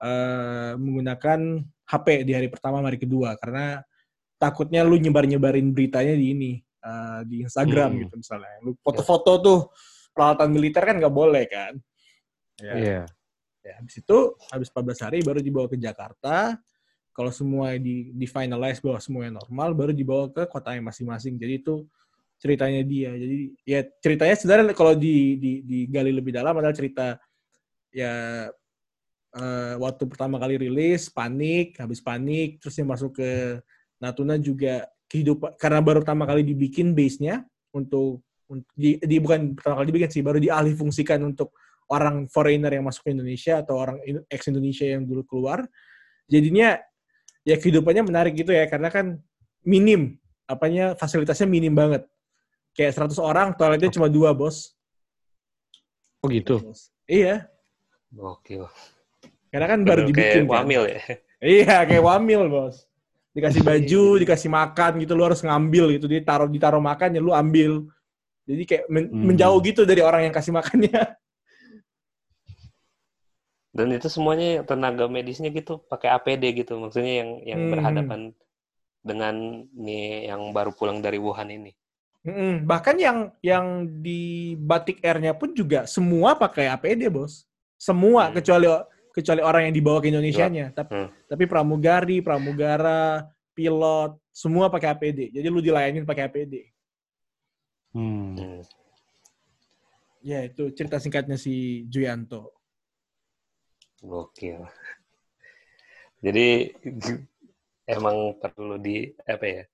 eh, 0.00 0.72
menggunakan 0.80 1.60
HP 1.84 2.24
di 2.24 2.32
hari 2.32 2.48
pertama, 2.48 2.80
hari 2.80 2.96
kedua 2.96 3.36
karena 3.36 3.84
takutnya 4.40 4.80
lu 4.80 4.96
nyebar-nyebarin 4.96 5.68
beritanya 5.76 6.16
di 6.16 6.26
ini 6.32 6.52
eh, 6.64 7.20
di 7.28 7.44
Instagram 7.44 7.90
Hmm. 7.92 8.00
gitu 8.08 8.14
misalnya. 8.16 8.56
Lu 8.64 8.72
foto-foto 8.80 9.32
tuh 9.44 9.60
peralatan 10.16 10.48
militer 10.48 10.82
kan 10.82 10.96
nggak 10.96 11.12
boleh 11.14 11.44
kan. 11.46 11.76
Ya. 12.56 12.74
Iya. 12.76 13.02
Ya, 13.60 13.76
habis 13.76 14.00
itu 14.00 14.18
habis 14.48 14.72
14 14.72 15.04
hari 15.04 15.18
baru 15.20 15.44
dibawa 15.44 15.68
ke 15.68 15.76
Jakarta. 15.76 16.56
Kalau 17.12 17.28
semua 17.28 17.76
di 17.76 18.08
di 18.16 18.24
finalize 18.24 18.80
bahwa 18.80 18.96
semuanya 18.96 19.36
normal, 19.44 19.76
baru 19.76 19.92
dibawa 19.92 20.32
ke 20.32 20.48
kotanya 20.48 20.88
masing-masing. 20.88 21.36
Jadi 21.36 21.60
itu 21.60 21.84
ceritanya 22.40 22.80
dia. 22.82 23.12
Jadi 23.12 23.52
ya 23.68 23.80
ceritanya 24.00 24.34
sebenarnya 24.34 24.72
kalau 24.72 24.96
di, 24.96 25.36
di 25.36 25.52
digali 25.60 26.10
lebih 26.10 26.32
dalam 26.32 26.56
adalah 26.56 26.72
cerita 26.72 27.20
ya 27.92 28.48
eh, 29.36 29.74
waktu 29.76 30.02
pertama 30.08 30.40
kali 30.40 30.56
rilis 30.56 31.12
panik, 31.12 31.76
habis 31.76 32.00
panik 32.00 32.58
terus 32.58 32.74
dia 32.74 32.88
masuk 32.88 33.20
ke 33.20 33.60
Natuna 34.00 34.40
juga 34.40 34.88
kehidupan 35.12 35.60
karena 35.60 35.84
baru 35.84 36.00
pertama 36.00 36.24
kali 36.24 36.40
dibikin 36.40 36.96
base-nya 36.96 37.44
untuk, 37.76 38.24
untuk 38.48 38.72
di, 38.72 38.96
di- 38.96 39.20
bukan 39.20 39.52
pertama 39.52 39.84
kali 39.84 39.86
dibikin 39.92 40.10
sih, 40.10 40.24
baru 40.24 40.40
dialih 40.40 40.72
fungsikan 40.72 41.20
untuk 41.20 41.52
orang 41.90 42.30
foreigner 42.30 42.70
yang 42.72 42.86
masuk 42.86 43.04
ke 43.04 43.10
Indonesia 43.12 43.60
atau 43.60 43.76
orang 43.76 43.98
ex 44.30 44.40
Indonesia 44.48 44.86
yang 44.86 45.04
dulu 45.04 45.26
keluar. 45.26 45.66
Jadinya 46.30 46.78
ya 47.42 47.58
kehidupannya 47.58 48.06
menarik 48.06 48.38
gitu 48.38 48.54
ya 48.54 48.70
karena 48.70 48.88
kan 48.88 49.18
minim 49.66 50.16
apanya 50.46 50.94
fasilitasnya 50.94 51.50
minim 51.50 51.74
banget. 51.74 52.06
Kayak 52.80 52.96
100 52.96 53.20
orang 53.20 53.52
toiletnya 53.52 53.92
cuma 53.92 54.08
dua, 54.08 54.32
Bos. 54.32 54.72
Oh 56.24 56.32
gitu. 56.32 56.64
Iya, 57.04 57.44
Gokil. 58.08 58.64
karena 59.52 59.66
kan 59.68 59.80
baru 59.84 60.08
Bener 60.08 60.08
dibikin 60.16 60.24
kayak 60.32 60.48
kan. 60.48 60.56
wamil 60.64 60.82
ya. 60.88 61.00
Iya, 61.40 61.76
kayak 61.84 62.04
wamil, 62.08 62.40
Bos. 62.48 62.88
Dikasih 63.36 63.60
baju, 63.60 64.04
dikasih 64.16 64.48
makan 64.48 64.92
gitu, 65.04 65.12
lu 65.12 65.28
harus 65.28 65.44
ngambil 65.44 65.92
gitu. 65.92 66.08
Dia 66.08 66.24
taruh 66.24 66.48
ditaruh 66.48 66.80
makan 66.80 67.12
ya 67.12 67.20
lu 67.20 67.36
ambil. 67.36 67.84
Jadi 68.48 68.62
kayak 68.64 68.84
men- 68.88 69.12
Hmm. 69.12 69.24
menjauh 69.28 69.60
gitu 69.60 69.84
dari 69.84 70.00
orang 70.00 70.24
yang 70.24 70.32
kasih 70.32 70.56
makannya. 70.56 71.20
Dan 73.70 73.86
itu 73.94 74.08
semuanya 74.10 74.66
tenaga 74.66 75.06
medisnya 75.06 75.52
gitu 75.52 75.78
pakai 75.86 76.10
APD 76.10 76.64
gitu. 76.64 76.74
Maksudnya 76.80 77.22
yang 77.22 77.30
yang 77.46 77.60
Hmm. 77.60 77.72
berhadapan 77.76 78.20
dengan 79.00 79.34
nih 79.72 80.26
yang 80.28 80.50
baru 80.50 80.74
pulang 80.74 80.98
dari 80.98 81.16
Wuhan 81.22 81.48
ini. 81.48 81.72
Mm-mm. 82.20 82.68
Bahkan 82.68 82.96
yang 83.00 83.18
yang 83.40 83.88
di 84.04 84.52
batik 84.60 85.00
airnya 85.00 85.32
pun 85.32 85.56
juga 85.56 85.88
semua 85.88 86.36
pakai 86.36 86.68
APD, 86.68 87.08
Bos. 87.08 87.48
Semua 87.80 88.28
Hmm. 88.28 88.36
kecuali 88.36 88.68
kecuali 89.10 89.40
orang 89.40 89.62
yang 89.68 89.74
dibawa 89.74 89.98
ke 90.04 90.12
Indonesianya. 90.12 90.68
Tapi 90.76 90.92
Hmm. 90.92 91.08
tapi 91.24 91.44
pramugari, 91.48 92.20
pramugara, 92.20 93.24
pilot, 93.56 94.20
semua 94.30 94.68
pakai 94.68 94.92
APD. 94.92 95.32
Jadi 95.32 95.46
lu 95.48 95.64
dilayanin 95.64 96.04
pakai 96.04 96.28
APD. 96.28 96.54
Hmm. 97.96 98.36
Hmm. 98.36 98.62
Ya, 100.20 100.44
itu 100.44 100.68
cerita 100.76 101.00
singkatnya 101.00 101.40
si 101.40 101.88
Juyanto. 101.88 102.52
Gokil. 104.04 104.60
Jadi 106.20 106.68
emang 107.96 108.36
perlu 108.36 108.76
di 108.76 109.08
apa 109.24 109.44
ya? 109.48 109.64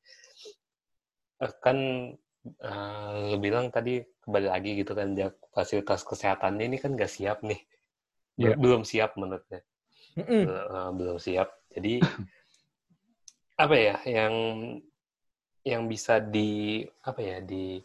eh, 1.43 1.53
Kan 1.59 1.79
lu 3.33 3.37
bilang 3.43 3.71
tadi 3.75 4.03
kembali 4.23 4.47
lagi 4.50 4.71
gitu 4.81 4.93
kan 4.95 5.15
dia 5.15 5.31
fasilitas 5.55 6.03
kesehatannya 6.07 6.65
ini 6.67 6.76
kan 6.83 6.95
nggak 6.95 7.11
siap 7.11 7.41
nih. 7.43 7.61
Iya. 8.37 8.53
belum 8.61 8.85
siap 8.85 9.17
menurutnya. 9.17 9.65
Mm-mm. 10.21 10.43
Eh, 10.45 10.91
belum 10.93 11.17
siap. 11.17 11.49
Jadi 11.73 12.05
apa 13.57 13.75
ya 13.76 13.97
yang 14.05 14.35
yang 15.65 15.83
bisa 15.88 16.21
di 16.21 16.85
apa 17.03 17.21
ya 17.25 17.38
di 17.41 17.81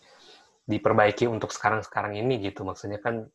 diperbaiki 0.68 1.26
untuk 1.26 1.50
sekarang-sekarang 1.56 2.20
ini 2.20 2.40
gitu 2.44 2.68
maksudnya 2.68 3.00
kan. 3.00 3.26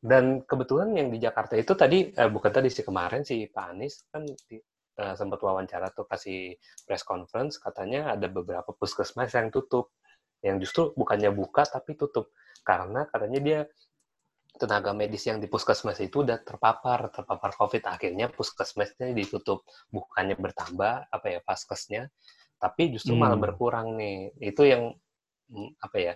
Dan 0.00 0.40
kebetulan 0.48 0.96
yang 0.96 1.12
di 1.12 1.20
Jakarta 1.20 1.56
itu 1.60 1.76
tadi 1.76 2.08
eh, 2.08 2.30
bukan 2.32 2.52
tadi 2.52 2.72
sih 2.72 2.84
kemarin 2.84 3.20
si 3.20 3.44
Pak 3.48 3.64
Anies 3.72 4.08
kan 4.08 4.24
di- 4.24 4.64
eh, 5.00 5.14
sempat 5.16 5.40
wawancara 5.40 5.92
tuh 5.92 6.08
kasih 6.08 6.56
press 6.84 7.04
conference 7.04 7.60
katanya 7.60 8.16
ada 8.16 8.28
beberapa 8.28 8.72
puskesmas 8.72 9.32
yang 9.36 9.52
tutup 9.52 9.92
yang 10.46 10.56
justru 10.62 10.92
bukannya 10.96 11.30
buka 11.34 11.62
tapi 11.68 11.96
tutup. 11.98 12.32
Karena 12.64 13.08
katanya 13.08 13.40
dia 13.40 13.60
tenaga 14.60 14.90
medis 15.00 15.24
yang 15.30 15.38
di 15.42 15.48
puskesmas 15.48 15.98
itu 16.04 16.16
udah 16.26 16.38
terpapar 16.48 17.08
terpapar 17.14 17.50
covid. 17.60 17.82
Akhirnya 17.94 18.26
puskesmasnya 18.28 19.06
ditutup. 19.20 19.64
Bukannya 19.94 20.36
bertambah 20.44 20.94
apa 21.16 21.26
ya 21.34 21.40
paskesnya 21.48 22.02
tapi 22.62 22.92
justru 22.94 23.14
malah 23.16 23.36
Hmm. 23.36 23.44
berkurang 23.44 23.96
nih. 24.00 24.16
Itu 24.50 24.62
yang 24.68 24.82
mm, 25.52 25.70
apa 25.86 25.96
ya 26.06 26.14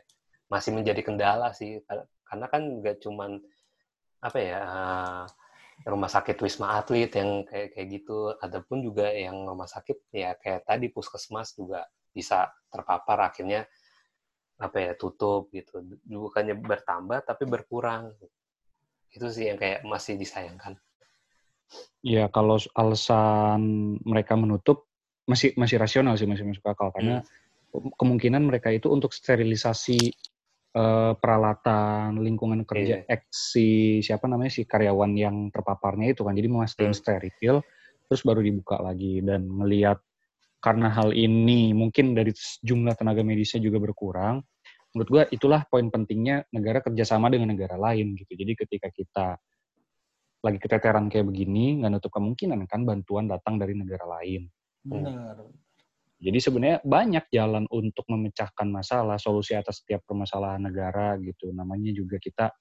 masih 0.52 0.70
menjadi 0.76 1.00
kendala 1.06 1.48
sih. 1.56 1.80
Kar- 1.88 2.08
karena 2.28 2.46
kan 2.52 2.62
nggak 2.82 2.96
cuman 3.04 3.30
apa 4.28 4.38
ya 4.40 4.58
eh, 4.64 5.24
rumah 5.92 6.10
sakit 6.16 6.36
wisma 6.44 6.80
atlet 6.80 7.10
yang 7.20 7.30
kayak 7.48 7.68
kayak 7.76 7.88
gitu. 8.00 8.18
Ataupun 8.44 8.78
juga 8.86 9.06
yang 9.12 9.36
rumah 9.50 9.68
sakit 9.68 9.98
ya 10.14 10.30
kayak 10.42 10.62
tadi 10.68 10.86
puskesmas 10.94 11.48
juga 11.58 11.80
bisa 12.16 12.48
terpapar. 12.72 13.18
Akhirnya 13.30 13.66
apa 14.58 14.76
ya 14.78 14.92
tutup 14.94 15.50
gitu. 15.50 15.82
Bukannya 16.06 16.54
bertambah 16.58 17.26
tapi 17.26 17.44
berkurang. 17.46 18.14
Itu 19.10 19.30
sih 19.30 19.50
yang 19.50 19.58
kayak 19.58 19.82
masih 19.86 20.18
disayangkan. 20.18 20.78
Ya 22.04 22.28
kalau 22.28 22.60
alasan 22.76 23.96
mereka 24.04 24.36
menutup 24.36 24.86
masih 25.24 25.56
masih 25.56 25.80
rasional 25.80 26.14
sih 26.14 26.28
masih 26.28 26.44
masuk 26.44 26.62
akal. 26.68 26.92
Karena 26.92 27.24
kemungkinan 27.72 28.44
mereka 28.44 28.70
itu 28.70 28.92
untuk 28.92 29.10
sterilisasi 29.10 30.12
eh, 30.74 31.12
peralatan 31.18 32.18
lingkungan 32.18 32.66
kerja 32.66 33.06
si 33.30 33.98
siapa 34.02 34.26
namanya 34.26 34.52
si 34.52 34.66
karyawan 34.66 35.12
yang 35.16 35.36
terpaparnya 35.50 36.14
itu 36.14 36.22
kan. 36.22 36.34
Jadi 36.36 36.48
memastikan 36.50 36.92
Hmm. 36.94 36.98
steril 36.98 37.56
terus 38.06 38.22
baru 38.22 38.44
dibuka 38.44 38.78
lagi. 38.78 39.24
Dan 39.24 39.48
melihat 39.48 39.98
karena 40.64 40.88
hal 40.88 41.12
ini 41.12 41.76
mungkin 41.76 42.16
dari 42.16 42.32
jumlah 42.64 42.96
tenaga 42.96 43.20
medisnya 43.20 43.60
juga 43.60 43.76
berkurang 43.84 44.40
menurut 44.96 45.08
gua 45.12 45.22
itulah 45.28 45.60
poin 45.68 45.92
pentingnya 45.92 46.48
negara 46.56 46.80
kerjasama 46.80 47.28
dengan 47.28 47.52
negara 47.52 47.76
lain 47.76 48.16
gitu 48.16 48.32
jadi 48.32 48.56
ketika 48.56 48.88
kita 48.88 49.26
lagi 50.40 50.58
keteteran 50.60 51.12
kayak 51.12 51.28
begini 51.28 51.84
nggak 51.84 52.00
nutup 52.00 52.12
kemungkinan 52.16 52.64
kan 52.64 52.88
bantuan 52.88 53.28
datang 53.28 53.60
dari 53.60 53.76
negara 53.76 54.08
lain 54.08 54.48
Benar. 54.84 55.44
jadi 56.20 56.38
sebenarnya 56.40 56.78
banyak 56.84 57.24
jalan 57.32 57.64
untuk 57.72 58.04
memecahkan 58.08 58.68
masalah, 58.68 59.16
solusi 59.16 59.56
atas 59.56 59.80
setiap 59.80 60.04
permasalahan 60.04 60.60
negara 60.60 61.16
gitu. 61.20 61.52
Namanya 61.52 61.88
juga 61.92 62.20
kita 62.20 62.52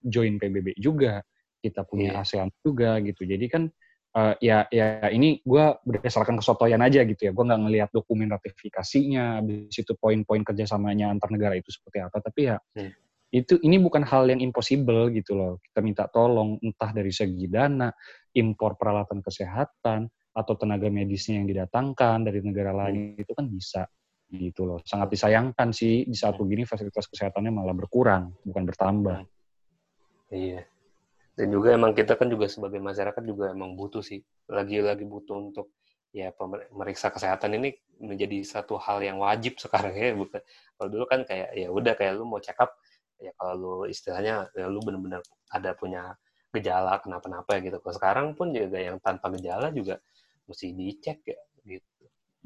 join 0.00 0.36
PBB 0.36 0.76
juga, 0.76 1.24
kita 1.60 1.84
punya 1.88 2.16
Iya. 2.16 2.20
ASEAN 2.24 2.48
juga 2.64 3.00
gitu. 3.00 3.24
Jadi 3.24 3.46
kan 3.48 3.62
eh, 4.16 4.34
ya 4.42 4.58
ya 4.70 5.06
ini 5.10 5.42
gue 5.42 5.64
berdasarkan 5.86 6.38
kesotoyan 6.38 6.82
aja 6.82 7.02
gitu 7.06 7.28
ya. 7.28 7.32
Gue 7.34 7.44
nggak 7.46 7.60
ngelihat 7.66 7.90
dokumen 7.94 8.30
ratifikasinya, 8.30 9.42
habis 9.42 9.74
itu 9.74 9.92
poin-poin 9.98 10.42
kerjasamanya 10.42 11.10
antar 11.10 11.30
negara 11.30 11.54
itu 11.58 11.70
seperti 11.70 12.02
apa. 12.02 12.18
Tapi 12.22 12.40
ya 12.50 12.56
Hmm. 12.74 12.92
itu 13.30 13.62
ini 13.62 13.78
bukan 13.78 14.02
hal 14.02 14.26
yang 14.26 14.42
impossible 14.42 15.06
gitu 15.14 15.38
loh. 15.38 15.62
Kita 15.62 15.78
minta 15.82 16.10
tolong 16.10 16.58
entah 16.62 16.90
dari 16.90 17.14
segi 17.14 17.46
dana, 17.46 17.90
impor 18.34 18.74
peralatan 18.74 19.22
kesehatan, 19.22 20.10
atau 20.30 20.54
tenaga 20.54 20.86
medisnya 20.86 21.42
yang 21.42 21.46
didatangkan 21.50 22.22
dari 22.22 22.38
negara 22.42 22.70
lain 22.70 23.18
itu 23.18 23.32
kan 23.34 23.50
bisa 23.50 23.86
gitu 24.30 24.62
loh. 24.62 24.78
Sangat 24.86 25.10
disayangkan 25.10 25.74
sih 25.74 26.06
di 26.06 26.14
saat 26.14 26.38
begini 26.38 26.62
fasilitas 26.62 27.10
kesehatannya 27.10 27.50
malah 27.50 27.74
berkurang 27.74 28.30
bukan 28.46 28.62
bertambah. 28.62 29.26
Iya. 30.30 30.62
Dan 31.40 31.48
juga 31.56 31.68
emang 31.78 31.92
kita 31.96 32.12
kan 32.20 32.28
juga 32.28 32.46
sebagai 32.52 32.80
masyarakat 32.84 33.22
juga 33.24 33.44
emang 33.56 33.72
butuh 33.80 34.02
sih. 34.04 34.20
Lagi-lagi 34.56 35.04
butuh 35.08 35.36
untuk 35.48 35.66
ya 36.12 36.28
pemer- 36.38 36.68
meriksa 36.74 37.08
kesehatan 37.14 37.56
ini 37.58 37.68
menjadi 38.02 38.38
satu 38.44 38.76
hal 38.84 38.98
yang 39.08 39.18
wajib 39.24 39.56
sekarang 39.64 39.94
ya. 39.96 40.12
Bukan 40.20 40.40
kalau 40.76 40.88
dulu 40.92 41.04
kan 41.08 41.20
kayak 41.28 41.48
ya 41.56 41.68
udah 41.72 41.94
kayak 41.98 42.12
lu 42.18 42.24
mau 42.28 42.40
check 42.44 42.58
up 42.60 42.70
ya 43.20 43.32
kalau 43.38 43.54
lu 43.56 43.72
istilahnya 43.94 44.48
ya 44.56 44.66
lu 44.68 44.80
benar-benar 44.84 45.20
ada 45.56 45.70
punya 45.76 46.02
gejala 46.54 47.00
kenapa-napa 47.04 47.52
gitu. 47.64 47.76
Kalau 47.80 47.94
sekarang 47.96 48.26
pun 48.38 48.52
juga 48.52 48.78
yang 48.80 48.98
tanpa 49.00 49.32
gejala 49.34 49.72
juga 49.72 49.96
mesti 50.48 50.66
dicek 50.76 51.18
ya 51.24 51.40
gitu. 51.64 52.04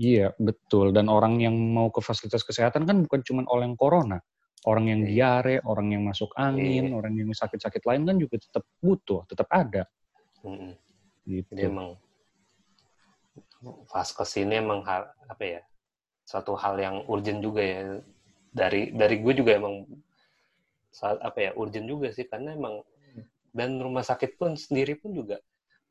Iya, 0.08 0.26
betul. 0.48 0.86
Dan 0.96 1.06
orang 1.16 1.34
yang 1.44 1.54
mau 1.76 1.86
ke 1.94 2.00
fasilitas 2.08 2.42
kesehatan 2.48 2.82
kan 2.88 2.96
bukan 3.06 3.20
cuma 3.26 3.40
yang 3.62 3.74
corona. 3.78 4.18
Orang 4.64 4.88
yang 4.88 5.04
Iya. 5.04 5.08
diare, 5.40 5.54
orang 5.68 5.92
yang 5.92 6.02
masuk 6.08 6.32
angin, 6.40 6.88
Iya. 6.88 6.96
orang 6.96 7.14
yang 7.20 7.28
sakit-sakit 7.32 7.84
lain 7.84 8.02
kan 8.08 8.16
juga 8.16 8.36
tetap 8.40 8.64
butuh, 8.80 9.20
tetap 9.28 9.48
ada. 9.52 9.84
Mm-mm. 10.40 10.72
Gitu. 11.28 11.48
Jadi 11.52 11.62
emang 11.68 11.96
vaskes 13.88 14.36
ini 14.40 14.60
emang 14.60 14.84
hal, 14.84 15.08
apa 15.28 15.44
ya 15.44 15.60
suatu 16.24 16.56
hal 16.56 16.80
yang 16.80 16.96
urgent 17.08 17.40
juga 17.44 17.60
ya 17.60 17.80
dari 18.52 18.92
dari 18.92 19.20
gue 19.20 19.32
juga 19.36 19.56
emang 19.60 19.84
saat 20.88 21.20
apa 21.20 21.38
ya 21.40 21.50
urgent 21.56 21.84
juga 21.84 22.08
sih 22.12 22.24
karena 22.24 22.56
emang 22.56 22.80
dan 23.52 23.76
rumah 23.80 24.04
sakit 24.04 24.40
pun 24.40 24.56
sendiri 24.56 24.96
pun 24.96 25.12
juga 25.12 25.40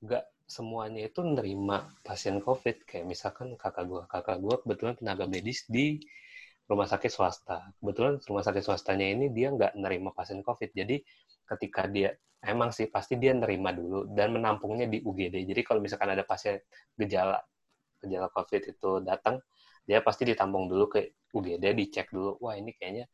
nggak 0.02 0.26
semuanya 0.50 1.06
itu 1.08 1.22
nerima 1.22 1.92
pasien 2.02 2.42
covid 2.42 2.82
kayak 2.86 3.06
misalkan 3.08 3.54
kakak 3.58 3.86
gue 3.88 4.02
kakak 4.10 4.38
gue 4.42 4.56
kebetulan 4.66 4.96
tenaga 4.98 5.26
medis 5.30 5.66
di 5.70 6.02
rumah 6.70 6.88
sakit 6.88 7.12
swasta. 7.12 7.74
Kebetulan 7.80 8.20
rumah 8.24 8.44
sakit 8.46 8.64
swastanya 8.64 9.08
ini 9.08 9.32
dia 9.32 9.52
nggak 9.52 9.76
nerima 9.78 10.12
pasien 10.16 10.40
covid. 10.42 10.72
Jadi 10.72 11.04
ketika 11.44 11.86
dia 11.92 12.16
emang 12.44 12.72
sih 12.76 12.88
pasti 12.92 13.16
dia 13.20 13.32
nerima 13.36 13.72
dulu 13.72 14.08
dan 14.12 14.36
menampungnya 14.36 14.88
di 14.92 15.00
UGD 15.00 15.48
jadi 15.48 15.62
kalau 15.64 15.80
misalkan 15.80 16.12
ada 16.12 16.28
pasien 16.28 16.60
gejala 17.00 17.40
gejala 18.04 18.28
covid 18.36 18.68
itu 18.68 19.00
datang 19.00 19.40
dia 19.88 20.04
pasti 20.04 20.28
ditampung 20.28 20.68
dulu 20.68 20.92
ke 20.92 21.16
UGD 21.32 21.72
dicek 21.76 22.12
dulu 22.12 22.40
wah 22.44 22.56
ini 22.56 22.76
kayaknya 22.76 23.08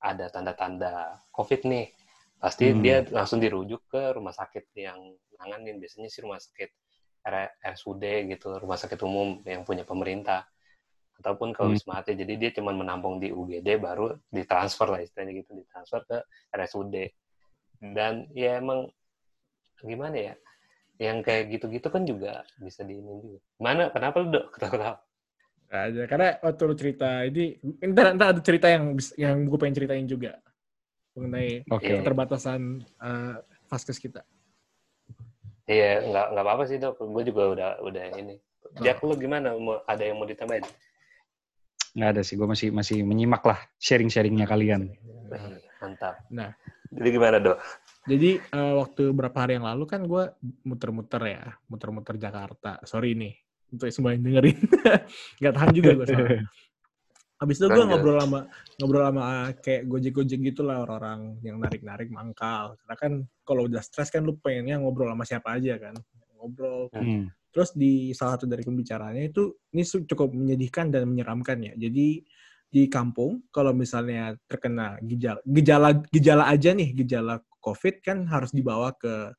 ada 0.00 0.32
tanda-tanda 0.32 1.20
covid 1.32 1.64
nih. 1.68 1.92
Pasti 2.40 2.72
Hmm. 2.72 2.80
dia 2.80 3.04
langsung 3.12 3.36
dirujuk 3.36 3.84
ke 3.92 4.16
rumah 4.16 4.32
sakit 4.32 4.72
yang 4.72 4.96
nanganin. 5.36 5.76
Biasanya 5.76 6.08
sih 6.08 6.24
rumah 6.24 6.40
sakit 6.40 6.70
RSUD 7.20 8.04
gitu 8.32 8.56
rumah 8.56 8.80
sakit 8.80 8.96
umum 9.04 9.44
yang 9.44 9.60
punya 9.68 9.84
pemerintah 9.84 10.48
ataupun 11.20 11.52
ke 11.52 11.60
Hmm. 11.62 11.72
Wisma 11.76 12.00
Atlet 12.00 12.16
jadi 12.16 12.34
dia 12.40 12.50
cuma 12.56 12.72
menampung 12.72 13.20
di 13.20 13.28
UGD 13.28 13.76
baru 13.76 14.16
ditransfer 14.32 14.88
lah 14.88 15.00
istilahnya 15.04 15.44
gitu 15.44 15.52
ditransfer 15.52 16.00
ke 16.08 16.18
RSUD 16.56 16.96
dan 17.92 18.24
ya 18.32 18.56
emang 18.56 18.88
gimana 19.84 20.16
ya 20.16 20.34
yang 21.00 21.20
kayak 21.24 21.48
gitu-gitu 21.52 21.88
kan 21.88 22.04
juga 22.04 22.44
bisa 22.60 22.84
diinin 22.84 23.20
juga 23.20 23.38
mana 23.60 23.92
kenapa 23.92 24.20
lu 24.24 24.32
dok 24.32 24.48
Nggak 25.70 25.82
aja. 25.86 26.02
Karena 26.10 26.28
waktu 26.42 26.62
lu 26.66 26.74
cerita 26.74 27.08
ini, 27.22 27.54
ntar, 27.78 28.18
ntar 28.18 28.34
ada 28.34 28.42
cerita 28.42 28.66
yang 28.66 28.90
yang 29.14 29.46
gue 29.46 29.54
pengen 29.54 29.78
ceritain 29.78 30.02
juga 30.02 30.34
mengenai 31.14 31.62
Oke. 31.70 31.86
Iya. 31.86 32.02
keterbatasan 32.02 32.82
vaskes 33.70 34.02
kita. 34.02 34.26
Iya, 35.70 36.10
nggak 36.10 36.26
nggak 36.34 36.42
apa-apa 36.42 36.64
sih 36.66 36.82
dok. 36.82 36.98
Gue 36.98 37.22
juga 37.22 37.54
udah 37.54 37.70
udah 37.86 38.04
ini. 38.18 38.34
Jack 38.82 38.98
lu 39.06 39.14
gimana? 39.14 39.54
Ada 39.86 40.10
yang 40.10 40.18
mau 40.18 40.26
ditambahin? 40.26 40.66
Nggak 41.96 42.10
ada 42.16 42.22
sih, 42.22 42.34
gue 42.38 42.48
masih 42.48 42.68
masih 42.70 43.02
menyimak 43.02 43.42
lah 43.42 43.58
sharing-sharingnya 43.82 44.46
kalian. 44.46 44.94
Mantap. 45.80 46.22
Nah. 46.30 46.52
jadi 46.90 47.08
gimana 47.14 47.38
dok? 47.38 47.58
Jadi 48.06 48.40
eh, 48.42 48.74
waktu 48.74 49.14
beberapa 49.14 49.46
hari 49.46 49.58
yang 49.58 49.66
lalu 49.66 49.84
kan 49.86 50.02
gue 50.02 50.34
muter-muter 50.66 51.22
ya, 51.26 51.44
muter-muter 51.70 52.18
Jakarta. 52.18 52.82
Sorry 52.82 53.14
nih 53.14 53.34
untuk 53.70 53.86
semua 53.94 54.14
yang 54.14 54.22
dengerin. 54.26 54.58
Nggak 55.40 55.54
tahan 55.54 55.70
juga 55.74 55.90
gue. 56.02 56.06
Habis 57.40 57.56
itu 57.56 57.66
gue 57.72 57.84
ngobrol 57.88 58.20
sama 58.20 58.40
ngobrol 58.76 59.04
sama 59.08 59.22
ah, 59.24 59.48
kayak 59.56 59.88
gojek-gojek 59.88 60.40
gitu 60.52 60.60
lah 60.60 60.84
orang-orang 60.84 61.40
yang 61.40 61.56
narik-narik 61.56 62.12
mangkal. 62.12 62.76
Karena 62.84 62.96
kan 63.00 63.12
kalau 63.48 63.64
udah 63.64 63.80
stres 63.80 64.12
kan 64.12 64.20
lu 64.20 64.36
pengennya 64.36 64.76
ngobrol 64.76 65.08
sama 65.08 65.24
siapa 65.24 65.56
aja 65.56 65.80
kan. 65.80 65.96
Ngobrol. 66.36 66.92
Hmm. 66.92 67.32
Terus 67.50 67.74
di 67.74 68.14
salah 68.14 68.38
satu 68.38 68.46
dari 68.46 68.62
pembicaranya 68.62 69.22
itu 69.26 69.58
ini 69.74 69.82
cukup 69.84 70.30
menyedihkan 70.30 70.88
dan 70.94 71.10
menyeramkan 71.10 71.58
ya. 71.60 71.74
Jadi 71.74 72.22
di 72.70 72.86
kampung 72.86 73.42
kalau 73.50 73.74
misalnya 73.74 74.38
terkena 74.46 74.94
gejala 75.02 75.42
gejala 75.42 75.90
gejala 76.14 76.44
aja 76.46 76.70
nih 76.70 76.94
gejala 77.02 77.42
COVID 77.58 78.00
kan 78.00 78.24
harus 78.30 78.54
dibawa 78.54 78.94
ke 78.94 79.34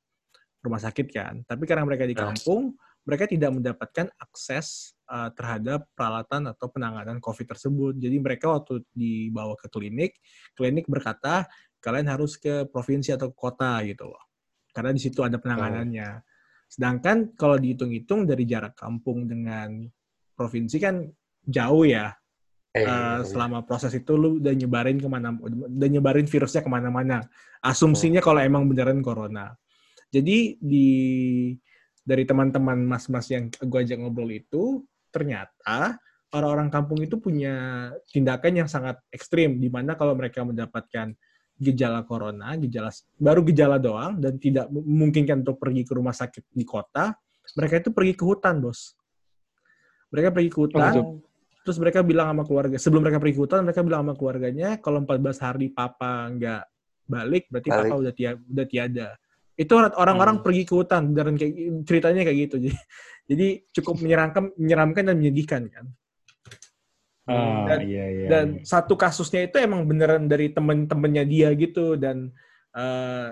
rumah 0.61 0.81
sakit 0.83 1.07
kan. 1.09 1.41
Tapi 1.43 1.63
karena 1.65 1.83
mereka 1.83 2.05
di 2.05 2.13
kampung, 2.13 2.77
mereka 3.01 3.25
tidak 3.25 3.49
mendapatkan 3.49 4.13
akses 4.21 4.93
uh, 5.09 5.33
terhadap 5.33 5.89
peralatan 5.97 6.53
atau 6.53 6.69
penanganan 6.69 7.17
COVID 7.17 7.49
tersebut. 7.49 7.97
Jadi 7.97 8.17
mereka 8.21 8.53
waktu 8.53 8.85
dibawa 8.93 9.57
ke 9.57 9.67
klinik, 9.73 10.21
klinik 10.53 10.85
berkata 10.85 11.49
kalian 11.81 12.13
harus 12.13 12.37
ke 12.37 12.69
provinsi 12.69 13.09
atau 13.17 13.33
kota 13.33 13.81
gitu 13.89 14.05
loh. 14.05 14.21
Karena 14.69 14.93
di 14.93 15.01
situ 15.01 15.25
ada 15.25 15.41
penanganannya. 15.41 16.30
Sedangkan 16.71 17.35
kalau 17.35 17.59
dihitung-hitung 17.59 18.23
dari 18.23 18.47
jarak 18.47 18.79
kampung 18.79 19.27
dengan 19.27 19.83
provinsi 20.39 20.79
kan 20.79 21.03
jauh 21.43 21.83
ya. 21.83 22.15
Eh, 22.71 22.87
Uh, 22.87 23.19
selama 23.27 23.67
proses 23.67 23.91
itu 23.91 24.15
lu 24.15 24.39
udah 24.39 24.55
nyebarin 24.55 24.95
ke 24.95 25.03
mana, 25.11 25.35
udah 25.43 25.89
nyebarin 25.91 26.23
virusnya 26.23 26.63
ke 26.63 26.71
mana-mana. 26.71 27.27
Asumsinya 27.59 28.23
kalau 28.23 28.39
emang 28.39 28.63
beneran 28.71 29.03
corona. 29.03 29.51
Jadi 30.07 30.55
di 30.55 30.87
dari 32.07 32.23
teman-teman 32.23 32.79
mas-mas 32.87 33.27
yang 33.27 33.51
gue 33.51 33.79
ajak 33.83 33.99
ngobrol 33.99 34.31
itu 34.31 34.87
ternyata 35.11 35.99
orang-orang 36.31 36.71
kampung 36.71 36.99
itu 37.03 37.19
punya 37.19 37.87
tindakan 38.09 38.63
yang 38.63 38.69
sangat 38.71 38.97
ekstrim 39.11 39.59
di 39.59 39.67
mana 39.67 39.99
kalau 39.99 40.15
mereka 40.15 40.41
mendapatkan 40.47 41.11
gejala 41.61 42.01
corona, 42.09 42.57
gejala 42.57 42.89
baru 43.21 43.45
gejala 43.45 43.77
doang 43.77 44.17
dan 44.17 44.41
tidak 44.41 44.65
memungkinkan 44.73 45.45
untuk 45.45 45.61
pergi 45.61 45.85
ke 45.85 45.93
rumah 45.93 46.11
sakit 46.17 46.49
di 46.49 46.65
kota, 46.65 47.13
mereka 47.53 47.77
itu 47.77 47.89
pergi 47.93 48.13
ke 48.17 48.23
hutan, 48.25 48.57
Bos. 48.57 48.97
Mereka 50.09 50.33
pergi 50.33 50.49
ke 50.49 50.57
hutan, 50.59 50.81
Oh, 50.97 51.21
terus 51.61 51.77
mereka 51.77 52.01
bilang 52.01 52.33
sama 52.33 52.43
keluarga, 52.43 52.75
sebelum 52.81 53.05
mereka 53.05 53.21
pergi 53.21 53.35
ke 53.37 53.41
hutan, 53.45 53.61
mereka 53.61 53.81
bilang 53.85 54.01
sama 54.09 54.13
keluarganya, 54.17 54.69
kalau 54.81 55.05
14 55.05 55.37
hari 55.37 55.69
papa 55.69 56.27
nggak 56.33 56.63
balik, 57.05 57.43
berarti 57.53 57.69
Balik. 57.69 57.81
papa 57.85 57.95
udah 58.01 58.13
tiada, 58.17 58.37
udah 58.41 58.65
tiada. 58.65 59.07
Itu 59.53 59.73
orang-orang 59.77 60.41
Hmm. 60.41 60.45
pergi 60.47 60.63
ke 60.65 60.73
hutan, 60.73 61.13
dan 61.13 61.37
kayak 61.37 61.53
ceritanya 61.85 62.21
kayak 62.25 62.37
gitu. 62.49 62.55
Jadi, 62.65 62.77
jadi 63.29 63.47
cukup 63.77 64.01
menyeramkan, 64.01 64.43
menyeramkan 64.57 65.03
dan 65.07 65.15
menyedihkan 65.21 65.61
kan. 65.69 65.85
Ah, 67.31 67.65
Dan- 67.75 67.81
iya, 67.87 68.05
iya. 68.11 68.27
Dan 68.27 68.45
iya. 68.59 68.63
satu 68.67 68.93
kasusnya 68.99 69.47
itu 69.47 69.55
emang 69.57 69.87
beneran 69.87 70.27
dari 70.27 70.51
temen-temennya 70.51 71.23
dia 71.23 71.49
gitu 71.55 71.95
dan 71.95 72.29
eh, 72.75 73.27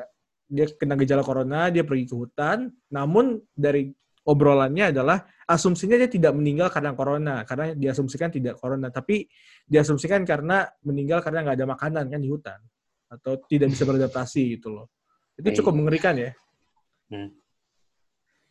dia 0.49 0.65
kena 0.79 0.97
gejala 0.97 1.21
corona, 1.21 1.69
dia 1.69 1.85
pergi 1.85 2.09
ke 2.09 2.15
hutan. 2.17 2.71
Namun 2.89 3.37
dari 3.53 3.91
obrolannya 4.25 4.89
adalah 4.95 5.25
asumsinya 5.45 5.97
dia 5.97 6.09
tidak 6.09 6.33
meninggal 6.33 6.69
karena 6.73 6.93
corona, 6.97 7.41
karena 7.45 7.73
diasumsikan 7.73 8.29
tidak 8.29 8.57
corona, 8.57 8.89
tapi 8.93 9.25
diasumsikan 9.65 10.21
karena 10.25 10.65
meninggal 10.85 11.21
karena 11.21 11.45
nggak 11.45 11.57
ada 11.57 11.67
makanan 11.69 12.05
kan 12.09 12.19
di 12.21 12.29
hutan 12.29 12.59
atau 13.09 13.41
tidak 13.49 13.73
bisa 13.73 13.85
beradaptasi 13.89 14.57
gitu 14.57 14.69
loh. 14.73 14.85
Itu 15.37 15.61
cukup 15.61 15.73
Iya. 15.73 15.79
mengerikan 15.81 16.15
ya. 16.17 16.31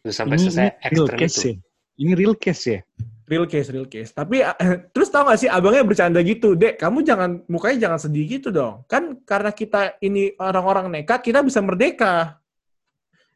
Terus 0.03 0.15
sampai 0.15 0.37
ini, 0.39 0.43
selesai 0.51 0.67
ini 0.67 0.91
real 0.95 1.09
case 1.15 1.35
itu. 1.37 1.47
ya. 1.47 1.55
Ini 1.99 2.13
real 2.15 2.35
case 2.39 2.63
ya. 2.67 2.81
Real 3.29 3.45
case, 3.45 3.69
real 3.69 3.85
case. 3.85 4.17
Tapi 4.17 4.41
terus 4.97 5.12
tau 5.12 5.29
gak 5.29 5.37
sih 5.37 5.53
abangnya 5.53 5.85
bercanda 5.85 6.25
gitu, 6.25 6.57
Dek, 6.57 6.81
kamu 6.81 7.05
jangan 7.05 7.45
mukanya 7.45 7.88
jangan 7.88 7.99
sedih 8.01 8.25
gitu 8.25 8.49
dong. 8.49 8.88
Kan 8.88 9.21
karena 9.29 9.53
kita 9.53 10.01
ini 10.01 10.33
orang-orang 10.41 10.88
nekat, 10.88 11.21
kita 11.21 11.45
bisa 11.45 11.61
merdeka. 11.61 12.41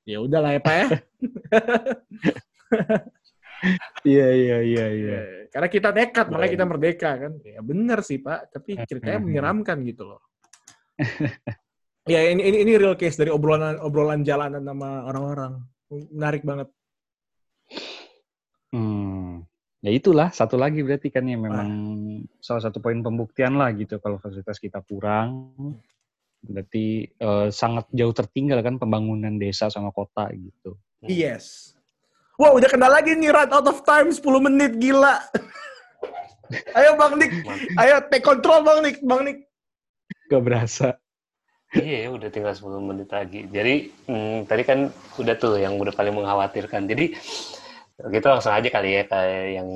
Ya 0.08 0.18
udahlah 0.18 0.56
ya 0.56 0.60
Pak 0.64 0.74
ya. 0.74 0.86
Iya, 4.02 4.26
iya, 4.34 4.58
iya, 4.66 4.86
iya. 4.90 5.18
Karena 5.54 5.70
kita 5.70 5.94
nekat, 5.94 6.26
makanya 6.34 6.52
kita 6.58 6.66
merdeka 6.66 7.10
kan. 7.14 7.32
Ya 7.46 7.62
benar 7.62 8.02
sih 8.02 8.18
Pak, 8.18 8.50
tapi 8.50 8.74
ceritanya 8.82 9.22
menyeramkan 9.22 9.78
gitu 9.86 10.10
loh. 10.10 10.20
ya 12.10 12.26
ini, 12.26 12.42
ini 12.42 12.66
ini 12.66 12.72
real 12.74 12.98
case 12.98 13.22
dari 13.22 13.30
obrolan 13.30 13.78
obrolan 13.78 14.26
jalanan 14.26 14.66
sama 14.66 15.06
orang-orang. 15.06 15.62
Menarik 16.10 16.42
banget. 16.42 16.74
Hmm. 18.74 19.46
Ya 19.82 19.90
itulah 19.90 20.30
satu 20.30 20.54
lagi 20.54 20.78
berarti 20.86 21.10
kan 21.10 21.26
yang 21.26 21.42
memang 21.42 21.68
salah 22.38 22.62
satu 22.62 22.78
poin 22.78 23.02
pembuktian 23.02 23.58
lah 23.58 23.74
gitu 23.74 23.98
kalau 23.98 24.14
fasilitas 24.22 24.62
kita 24.62 24.78
kurang 24.86 25.50
berarti 26.42 27.06
eh, 27.06 27.48
sangat 27.50 27.90
jauh 27.90 28.14
tertinggal 28.14 28.62
kan 28.62 28.78
pembangunan 28.78 29.34
desa 29.38 29.70
sama 29.70 29.90
kota 29.90 30.30
gitu. 30.34 30.78
Yes. 31.02 31.74
Wah, 32.38 32.54
udah 32.54 32.70
kenal 32.70 32.90
lagi 32.90 33.14
nih 33.14 33.30
run 33.30 33.50
out 33.50 33.66
of 33.66 33.82
time 33.82 34.10
10 34.10 34.22
menit 34.42 34.72
gila. 34.78 35.18
ayo 36.78 36.98
Bang 36.98 37.16
Nik, 37.18 37.32
ayo 37.78 38.02
take 38.10 38.24
control 38.24 38.66
Bang 38.66 38.82
Nik, 38.82 38.98
Bang 39.02 39.22
Nik. 39.26 39.46
Gak 40.30 40.42
berasa. 40.42 40.88
Iya, 41.72 42.12
udah 42.12 42.28
tinggal 42.28 42.52
10 42.52 42.68
menit 42.84 43.08
lagi. 43.08 43.48
Jadi, 43.48 43.88
hmm, 44.04 44.44
tadi 44.44 44.62
kan 44.64 44.92
udah 45.16 45.34
tuh 45.40 45.56
yang 45.56 45.80
udah 45.80 45.92
paling 45.96 46.12
mengkhawatirkan. 46.12 46.84
Jadi, 46.84 47.16
kita 48.10 48.26
langsung 48.38 48.54
aja 48.54 48.68
kali 48.72 48.90
ya 48.98 49.02
kayak 49.06 49.46
yang 49.60 49.68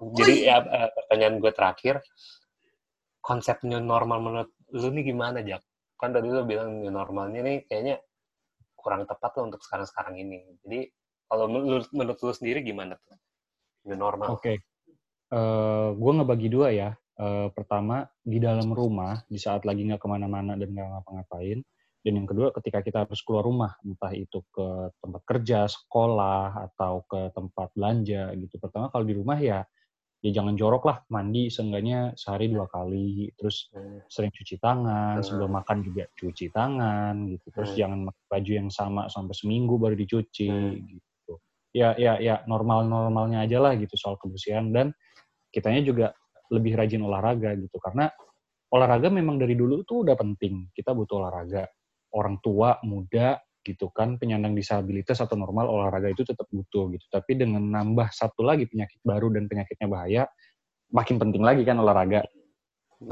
jadi 0.00 0.34
ya, 0.48 0.56
eh, 0.64 0.88
pertanyaan 0.96 1.36
gue 1.38 1.52
terakhir 1.52 1.94
konsep 3.20 3.60
new 3.68 3.78
normal 3.78 4.18
menurut 4.24 4.50
lu 4.72 4.88
nih 4.90 5.12
gimana 5.12 5.44
Jak? 5.44 5.60
Kan 6.00 6.16
tadi 6.16 6.32
lu 6.32 6.40
bilang 6.48 6.80
new 6.80 6.88
normalnya 6.88 7.44
nih 7.44 7.68
kayaknya 7.68 8.00
kurang 8.72 9.04
tepat 9.04 9.36
tuh 9.36 9.44
untuk 9.44 9.60
sekarang-sekarang 9.60 10.16
ini. 10.16 10.56
Jadi 10.64 10.88
kalau 11.28 11.46
menurut, 11.52 11.86
menurut 11.92 12.16
lu 12.16 12.32
sendiri 12.32 12.64
gimana 12.64 12.96
tuh 12.96 13.20
new 13.84 13.98
normal? 14.00 14.40
Oke. 14.40 14.64
Eh 15.30 15.88
gue 15.92 16.12
ngebagi 16.16 16.48
dua 16.48 16.72
ya. 16.72 16.90
Eh, 17.20 17.48
pertama 17.52 18.08
di 18.24 18.40
dalam 18.40 18.72
rumah 18.72 19.20
di 19.28 19.36
saat 19.36 19.68
lagi 19.68 19.84
nggak 19.84 20.00
ke 20.00 20.08
mana-mana 20.08 20.56
dan 20.56 20.72
nggak 20.72 20.88
ngapa-ngapain. 20.88 21.60
Dan 22.00 22.16
yang 22.16 22.28
kedua 22.28 22.48
ketika 22.56 22.80
kita 22.80 23.04
harus 23.04 23.20
keluar 23.20 23.44
rumah, 23.44 23.76
entah 23.84 24.08
itu 24.16 24.40
ke 24.48 24.88
tempat 25.04 25.22
kerja, 25.28 25.68
sekolah, 25.68 26.72
atau 26.72 27.04
ke 27.04 27.28
tempat 27.36 27.68
belanja 27.76 28.32
gitu. 28.40 28.56
Pertama 28.56 28.88
kalau 28.88 29.04
di 29.04 29.12
rumah 29.12 29.36
ya, 29.36 29.60
ya 30.24 30.30
jangan 30.32 30.56
jorok 30.56 30.88
lah, 30.88 30.98
mandi 31.12 31.52
seenggaknya 31.52 32.16
sehari 32.16 32.48
dua 32.48 32.64
kali, 32.72 33.28
terus 33.36 33.68
sering 34.08 34.32
cuci 34.32 34.56
tangan, 34.56 35.20
sebelum 35.20 35.52
makan 35.60 35.84
juga 35.84 36.08
cuci 36.16 36.48
tangan 36.56 37.28
gitu. 37.36 37.46
Terus 37.52 37.70
Hmm. 37.76 37.80
jangan 37.84 37.98
pakai 38.08 38.24
baju 38.32 38.52
yang 38.64 38.68
sama 38.72 39.02
sampai 39.12 39.34
seminggu 39.36 39.74
baru 39.76 39.92
dicuci 39.96 40.48
Hmm. 40.48 40.80
gitu. 40.88 41.34
Ya 41.76 41.94
ya 42.00 42.16
ya 42.16 42.40
normal-normalnya 42.48 43.44
aja 43.44 43.60
lah 43.60 43.76
gitu 43.76 43.92
soal 44.00 44.16
kebersihan 44.16 44.72
dan 44.72 44.96
kitanya 45.52 45.84
juga 45.84 46.06
lebih 46.48 46.74
rajin 46.80 47.04
olahraga 47.04 47.54
gitu 47.60 47.76
karena 47.78 48.10
olahraga 48.72 49.12
memang 49.12 49.36
dari 49.38 49.52
dulu 49.54 49.84
tuh 49.84 50.02
udah 50.08 50.16
penting. 50.16 50.72
Kita 50.72 50.96
butuh 50.96 51.20
olahraga. 51.22 51.68
Orang 52.10 52.42
tua, 52.42 52.78
muda 52.82 53.38
gitu 53.60 53.92
kan 53.92 54.16
penyandang 54.16 54.56
disabilitas 54.56 55.20
atau 55.20 55.36
normal 55.36 55.68
olahraga 55.68 56.08
itu 56.08 56.24
tetap 56.24 56.48
butuh 56.48 56.88
gitu. 56.96 57.04
Tapi 57.12 57.36
dengan 57.36 57.60
nambah 57.60 58.08
satu 58.08 58.40
lagi 58.40 58.64
penyakit 58.64 58.98
baru 59.04 59.28
dan 59.36 59.46
penyakitnya 59.46 59.86
bahaya, 59.86 60.22
makin 60.90 61.20
penting 61.20 61.44
lagi 61.44 61.62
kan 61.62 61.76
olahraga 61.76 62.24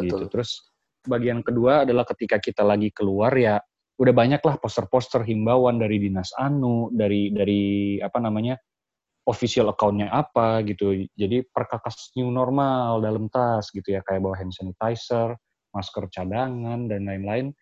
gitu. 0.02 0.24
Betul. 0.24 0.32
Terus 0.32 0.50
bagian 1.04 1.44
kedua 1.44 1.84
adalah 1.86 2.04
ketika 2.08 2.40
kita 2.40 2.64
lagi 2.64 2.90
keluar 2.92 3.32
ya 3.36 3.60
udah 3.98 4.14
banyak 4.14 4.40
lah 4.42 4.56
poster-poster 4.62 5.26
himbauan 5.26 5.82
dari 5.82 5.98
dinas 5.98 6.30
anu, 6.38 6.88
dari 6.94 7.34
dari 7.34 7.98
apa 7.98 8.18
namanya 8.22 8.54
official 9.28 9.68
account-nya 9.68 10.08
apa 10.08 10.64
gitu. 10.64 11.04
Jadi 11.12 11.44
perkakas 11.44 12.16
new 12.16 12.32
normal 12.32 13.04
dalam 13.04 13.28
tas 13.28 13.68
gitu 13.68 13.92
ya 13.92 14.00
kayak 14.00 14.24
bawa 14.24 14.38
hand 14.38 14.54
sanitizer, 14.56 15.36
masker 15.76 16.08
cadangan 16.08 16.88
dan 16.88 17.04
lain-lain. 17.04 17.52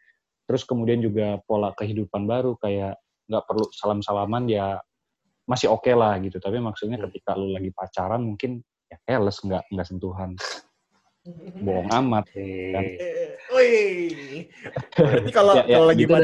Terus 0.46 0.62
kemudian 0.62 1.02
juga 1.02 1.42
pola 1.44 1.74
kehidupan 1.74 2.22
baru 2.24 2.54
kayak 2.56 2.94
nggak 3.26 3.44
perlu 3.44 3.66
salam-salaman 3.74 4.46
ya 4.46 4.78
masih 5.44 5.70
oke 5.70 5.90
lah 5.90 6.14
gitu. 6.22 6.38
Tapi 6.38 6.62
maksudnya 6.62 6.96
Hmm. 6.98 7.10
ketika 7.10 7.34
lu 7.34 7.50
lagi 7.50 7.70
pacaran 7.70 8.22
mungkin 8.22 8.62
ya 8.86 8.96
keles 9.02 9.38
nggak 9.42 9.62
nggak 9.70 9.86
sentuhan. 9.86 10.30
Bohong 11.66 11.90
amat. 11.90 12.30
Wih. 13.50 14.46
Berarti 14.94 15.30
kalau 15.34 15.52
Ya, 15.58 15.62
ya, 15.66 15.74
kalau 15.74 15.86
lagi 15.90 16.02
gitu 16.06 16.14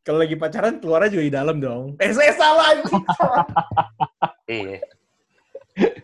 kalau 0.00 0.18
lagi 0.24 0.36
pacaran 0.40 0.74
keluarnya 0.80 1.10
juga 1.12 1.24
di 1.28 1.32
dalam 1.36 1.56
dong. 1.60 1.84
Eh, 2.00 2.12
saya 2.16 2.32
salah. 2.32 2.72
iya. 4.48 4.80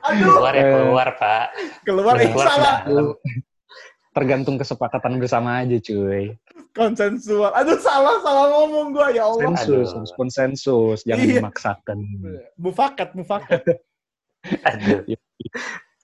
Aduh, 0.05 0.29
Keluar 0.39 0.53
ya 0.53 0.61
Eh. 0.61 0.71
keluar, 0.71 1.09
Pak. 1.17 1.47
keluar 1.83 2.15
eh 2.21 2.29
Keluar 2.29 2.47
salah. 2.47 2.77
Tergantung 4.15 4.55
kesepakatan 4.57 5.19
bersama 5.19 5.59
aja 5.61 5.75
cuy. 5.75 6.39
Konsensual. 6.71 7.51
Aduh, 7.51 7.79
salah 7.83 8.23
salah 8.23 8.47
ngomong 8.47 8.95
gua 8.95 9.11
ya 9.11 9.27
Allah. 9.27 9.43
Konsensus, 9.51 9.91
Aduh. 9.91 9.99
harus 9.99 10.13
konsensus, 10.15 10.99
jangan 11.03 11.27
Iya. 11.27 11.41
memaksakan. 11.43 11.99
Mufakat, 12.55 13.09
mufakat. 13.19 13.63
Aduh. 14.71 15.03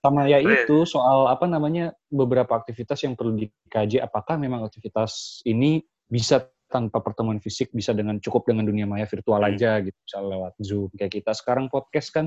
Sama 0.00 0.24
ya 0.26 0.40
itu 0.40 0.88
soal 0.88 1.28
apa 1.28 1.44
namanya 1.44 1.92
beberapa 2.08 2.56
aktivitas 2.56 3.04
yang 3.04 3.14
perlu 3.14 3.36
dikaji 3.36 4.00
apakah 4.00 4.40
memang 4.40 4.64
aktivitas 4.64 5.44
ini 5.44 5.84
bisa 6.08 6.40
tanpa 6.72 7.04
pertemuan 7.04 7.36
fisik 7.36 7.68
bisa 7.70 7.92
dengan 7.92 8.16
cukup 8.16 8.48
dengan 8.48 8.64
dunia 8.64 8.88
maya 8.88 9.04
virtual 9.04 9.42
Hmm. 9.44 9.50
aja 9.52 9.82
gitu 9.84 9.92
misalnya 10.00 10.28
lewat 10.38 10.52
Zoom 10.62 10.88
kayak 10.96 11.12
kita 11.20 11.32
sekarang 11.36 11.68
podcast 11.68 12.08
kan 12.16 12.26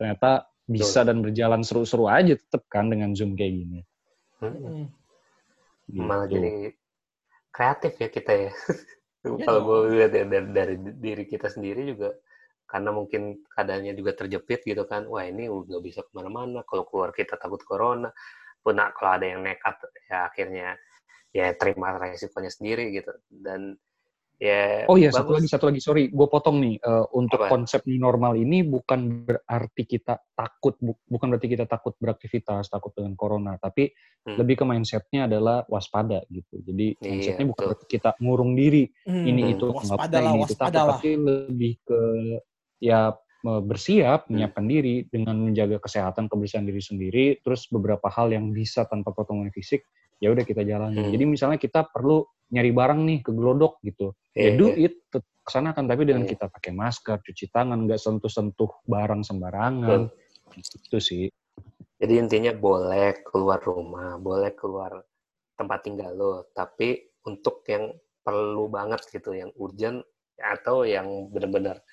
ternyata 0.00 0.48
bisa 0.64 1.02
dan 1.04 1.20
berjalan 1.20 1.60
seru-seru 1.60 2.08
aja 2.08 2.32
tetap 2.38 2.64
kan 2.72 2.88
dengan 2.88 3.12
Zoom 3.12 3.36
kayak 3.36 3.52
gini. 3.52 3.80
Hmm. 4.40 4.88
Gitu. 5.90 6.00
Malah 6.00 6.26
jadi 6.26 6.72
kreatif 7.52 7.92
ya 8.00 8.08
kita 8.08 8.32
ya. 8.48 8.52
Iya 9.20 9.44
Kalau 9.44 9.60
gue 9.68 10.00
lihat 10.00 10.16
ya 10.16 10.24
dari, 10.24 10.48
dari 10.48 10.76
diri 10.96 11.24
kita 11.28 11.52
sendiri 11.52 11.92
juga 11.92 12.08
karena 12.64 12.88
mungkin 12.88 13.42
keadaannya 13.52 13.92
juga 13.98 14.16
terjepit 14.16 14.64
gitu 14.64 14.86
kan 14.86 15.04
wah 15.10 15.26
ini 15.26 15.44
udah 15.50 15.76
bisa 15.82 16.06
ke 16.06 16.12
mana-mana 16.14 16.62
kalau 16.64 16.86
keluar 16.86 17.10
kita 17.10 17.34
takut 17.34 17.60
corona 17.66 18.08
pun 18.62 18.80
kalau 18.94 19.12
ada 19.18 19.26
yang 19.26 19.42
nekat 19.42 19.76
ya 20.06 20.30
akhirnya 20.30 20.78
ya 21.34 21.50
terima 21.58 21.98
resikonya 21.98 22.48
sendiri 22.48 22.94
gitu 22.94 23.10
dan 23.28 23.74
ya 24.40 24.88
oh 24.88 24.96
iya 24.96 25.12
satu 25.12 25.36
lagi 25.36 25.44
satu 25.52 25.68
lagi 25.68 25.84
sorry 25.84 26.08
gue 26.08 26.26
potong 26.32 26.64
nih 26.64 26.80
uh, 26.80 27.04
untuk 27.12 27.44
Apa? 27.44 27.52
konsep 27.52 27.84
new 27.84 28.00
normal 28.00 28.40
ini 28.40 28.64
bukan 28.64 29.28
berarti 29.28 29.84
kita 29.84 30.16
takut 30.32 30.80
bu, 30.80 30.96
bukan 31.04 31.36
berarti 31.36 31.48
kita 31.52 31.68
takut 31.68 31.92
beraktivitas 32.00 32.72
takut 32.72 32.96
dengan 32.96 33.12
corona 33.20 33.60
tapi 33.60 33.92
hmm. 33.92 34.40
lebih 34.40 34.58
ke 34.58 34.64
mindsetnya 34.64 35.28
adalah 35.28 35.68
waspada 35.68 36.24
gitu 36.32 36.56
jadi 36.64 36.96
iya, 36.96 37.04
mindsetnya 37.04 37.46
bukan 37.52 37.64
berarti 37.68 37.86
kita 37.86 38.10
ngurung 38.16 38.56
diri 38.56 38.88
hmm. 38.88 39.24
ini 39.28 39.42
itu 39.52 39.68
waspada 39.76 40.24
lah, 40.24 40.32
ini 40.32 40.48
itu 40.48 40.54
takut 40.56 40.96
tapi 40.96 41.10
lebih 41.20 41.72
ke 41.84 42.00
ya 42.80 43.12
bersiap, 43.40 44.28
hmm. 44.28 44.36
menyiapkan 44.36 44.64
diri 44.68 44.94
dengan 45.08 45.36
menjaga 45.40 45.80
kesehatan 45.80 46.28
kebersihan 46.28 46.68
diri 46.68 46.82
sendiri, 46.84 47.24
terus 47.40 47.64
beberapa 47.72 48.12
hal 48.12 48.36
yang 48.36 48.52
bisa 48.52 48.84
tanpa 48.84 49.16
pertemuan 49.16 49.48
fisik, 49.48 49.80
ya 50.20 50.28
udah 50.28 50.44
kita 50.44 50.60
jalani. 50.60 51.08
Hmm. 51.08 51.12
Jadi 51.12 51.24
misalnya 51.24 51.56
kita 51.56 51.88
perlu 51.88 52.20
nyari 52.50 52.70
barang 52.74 53.00
nih 53.06 53.18
ke 53.22 53.30
Glodok 53.30 53.78
gitu, 53.86 54.14
yeah, 54.34 54.54
ya 54.54 54.58
do 54.58 54.66
yeah. 54.74 54.90
it, 54.90 54.94
ke 55.10 55.18
sana 55.46 55.74
kan 55.74 55.86
tapi 55.86 56.06
dengan 56.06 56.26
yeah. 56.26 56.32
kita 56.34 56.46
pakai 56.50 56.72
masker, 56.74 57.18
cuci 57.22 57.50
tangan, 57.50 57.86
nggak 57.86 57.98
sentuh-sentuh 57.98 58.70
barang 58.86 59.22
sembarangan, 59.22 60.10
Betul. 60.54 60.60
itu 60.60 60.98
sih. 60.98 61.24
Jadi 62.00 62.14
intinya 62.16 62.52
boleh 62.56 63.22
keluar 63.24 63.60
rumah, 63.60 64.16
boleh 64.16 64.56
keluar 64.56 64.98
tempat 65.54 65.78
tinggal 65.84 66.12
lo, 66.16 66.32
tapi 66.56 66.96
untuk 67.28 67.62
yang 67.68 67.92
perlu 68.20 68.72
banget 68.72 69.04
gitu, 69.12 69.36
yang 69.36 69.52
urgent 69.60 70.00
atau 70.40 70.88
yang 70.88 71.28
benar-benar 71.28 71.84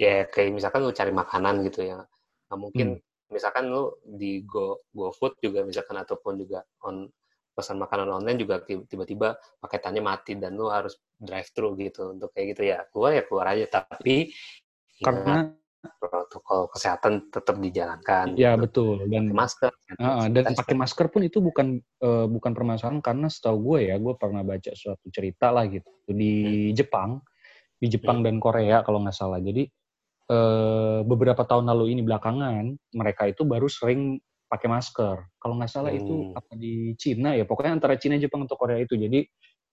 ya 0.00 0.24
kayak 0.32 0.56
misalkan 0.56 0.80
lu 0.80 0.96
cari 0.96 1.12
makanan 1.12 1.60
gitu 1.68 1.84
ya 1.84 2.00
nggak 2.48 2.58
mungkin 2.58 2.88
hmm. 2.96 3.04
misalkan 3.28 3.68
lu 3.68 3.92
di 4.00 4.40
Go 4.48 4.88
GoFood 4.96 5.36
juga 5.44 5.60
misalkan 5.62 6.00
ataupun 6.00 6.40
juga 6.40 6.64
on 6.88 7.04
pesan 7.54 7.78
makanan 7.82 8.08
online 8.08 8.38
juga 8.40 8.62
tiba-tiba 8.64 9.36
paketannya 9.60 10.02
mati 10.02 10.38
dan 10.38 10.56
lu 10.56 10.70
harus 10.70 10.96
drive 11.18 11.50
thru 11.52 11.76
gitu 11.76 12.14
untuk 12.16 12.32
kayak 12.32 12.56
gitu 12.56 12.62
ya 12.70 12.78
keluar 12.88 13.12
ya 13.16 13.22
keluar 13.26 13.46
aja 13.52 13.66
tapi 13.82 14.32
ya 14.98 15.04
karena 15.04 15.34
ya, 15.52 15.88
protokol 15.96 16.68
kesehatan 16.68 17.32
tetap 17.32 17.56
dijalankan. 17.56 18.36
Ya 18.36 18.52
gitu. 18.56 18.62
betul 18.64 18.96
dan 19.08 19.32
masker. 19.32 19.72
Uh, 19.96 20.28
dan 20.28 20.52
pakai 20.52 20.76
masker 20.76 21.06
pun 21.08 21.22
itu 21.24 21.40
bukan 21.40 21.80
uh, 22.04 22.28
bukan 22.28 22.52
permasalahan 22.52 23.00
karena 23.00 23.26
setahu 23.32 23.74
gue 23.74 23.92
ya 23.92 23.96
gue 23.96 24.14
pernah 24.16 24.44
baca 24.44 24.72
suatu 24.76 25.08
cerita 25.08 25.48
lah 25.50 25.64
gitu 25.68 25.88
di 26.08 26.68
hmm. 26.70 26.76
Jepang 26.76 27.24
di 27.80 27.88
Jepang 27.88 28.20
hmm. 28.20 28.26
dan 28.28 28.36
Korea 28.38 28.76
kalau 28.84 29.00
nggak 29.00 29.16
salah. 29.16 29.40
Jadi 29.40 29.64
Eh, 30.30 31.00
beberapa 31.02 31.42
tahun 31.42 31.66
lalu 31.74 31.98
ini 31.98 32.06
belakangan 32.06 32.94
mereka 32.94 33.26
itu 33.26 33.42
baru 33.42 33.66
sering 33.66 34.22
pakai 34.50 34.66
masker. 34.66 35.16
Kalau 35.38 35.54
nggak 35.54 35.70
salah 35.70 35.94
hmm. 35.94 36.00
itu 36.02 36.14
apa 36.34 36.52
di 36.58 36.98
Cina 36.98 37.38
ya, 37.38 37.46
pokoknya 37.46 37.78
antara 37.78 37.94
Cina, 37.94 38.18
Jepang 38.18 38.50
atau 38.50 38.58
Korea 38.58 38.82
itu. 38.82 38.98
Jadi 38.98 39.22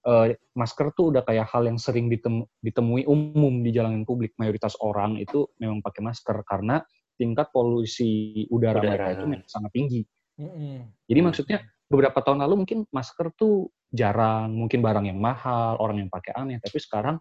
uh, 0.06 0.30
masker 0.54 0.94
tuh 0.94 1.10
udah 1.10 1.26
kayak 1.26 1.50
hal 1.50 1.66
yang 1.66 1.82
sering 1.82 2.14
ditemu, 2.14 2.46
ditemui 2.62 3.10
umum 3.10 3.66
di 3.66 3.74
jalanan 3.74 4.06
publik. 4.06 4.38
Mayoritas 4.38 4.78
orang 4.86 5.18
itu 5.18 5.50
memang 5.58 5.82
pakai 5.82 6.06
masker 6.06 6.38
karena 6.46 6.86
tingkat 7.18 7.50
polusi 7.50 8.46
udara, 8.54 8.78
udara. 8.78 8.94
mereka 8.94 9.10
itu 9.18 9.26
memang 9.26 9.50
sangat 9.50 9.72
tinggi. 9.74 10.02
Hmm. 10.38 10.94
Jadi 11.10 11.20
maksudnya 11.26 11.58
beberapa 11.90 12.22
tahun 12.22 12.46
lalu 12.46 12.54
mungkin 12.62 12.86
masker 12.94 13.34
tuh 13.34 13.74
jarang, 13.90 14.54
mungkin 14.54 14.86
barang 14.86 15.10
yang 15.10 15.18
mahal, 15.18 15.82
orang 15.82 16.06
yang 16.06 16.12
pakai 16.14 16.38
aneh. 16.38 16.62
Tapi 16.62 16.78
sekarang 16.78 17.18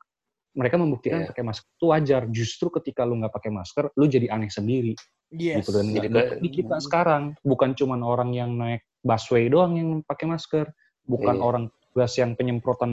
mereka 0.56 0.76
membuktikan 0.80 1.24
yeah. 1.24 1.30
pakai 1.32 1.44
masker 1.44 1.68
itu 1.68 1.86
wajar. 1.88 2.22
Justru 2.28 2.68
ketika 2.80 3.08
lu 3.08 3.16
nggak 3.20 3.32
pakai 3.32 3.50
masker, 3.52 3.84
lu 3.96 4.04
jadi 4.04 4.28
aneh 4.32 4.52
sendiri. 4.52 4.92
Yes. 5.34 5.66
Gitu 5.66 5.70
dan 5.74 5.86
jadi 5.90 6.38
di 6.38 6.50
kita 6.50 6.78
sekarang 6.78 7.34
bukan 7.42 7.74
cuma 7.74 7.98
orang 7.98 8.30
yang 8.30 8.54
naik 8.54 8.86
busway 9.02 9.50
doang 9.50 9.74
yang 9.74 9.88
pakai 10.06 10.26
masker, 10.30 10.66
bukan 11.06 11.36
yeah. 11.38 11.46
orang 11.46 11.64
tugas 11.90 12.12
yang 12.18 12.34
penyemprotan 12.38 12.92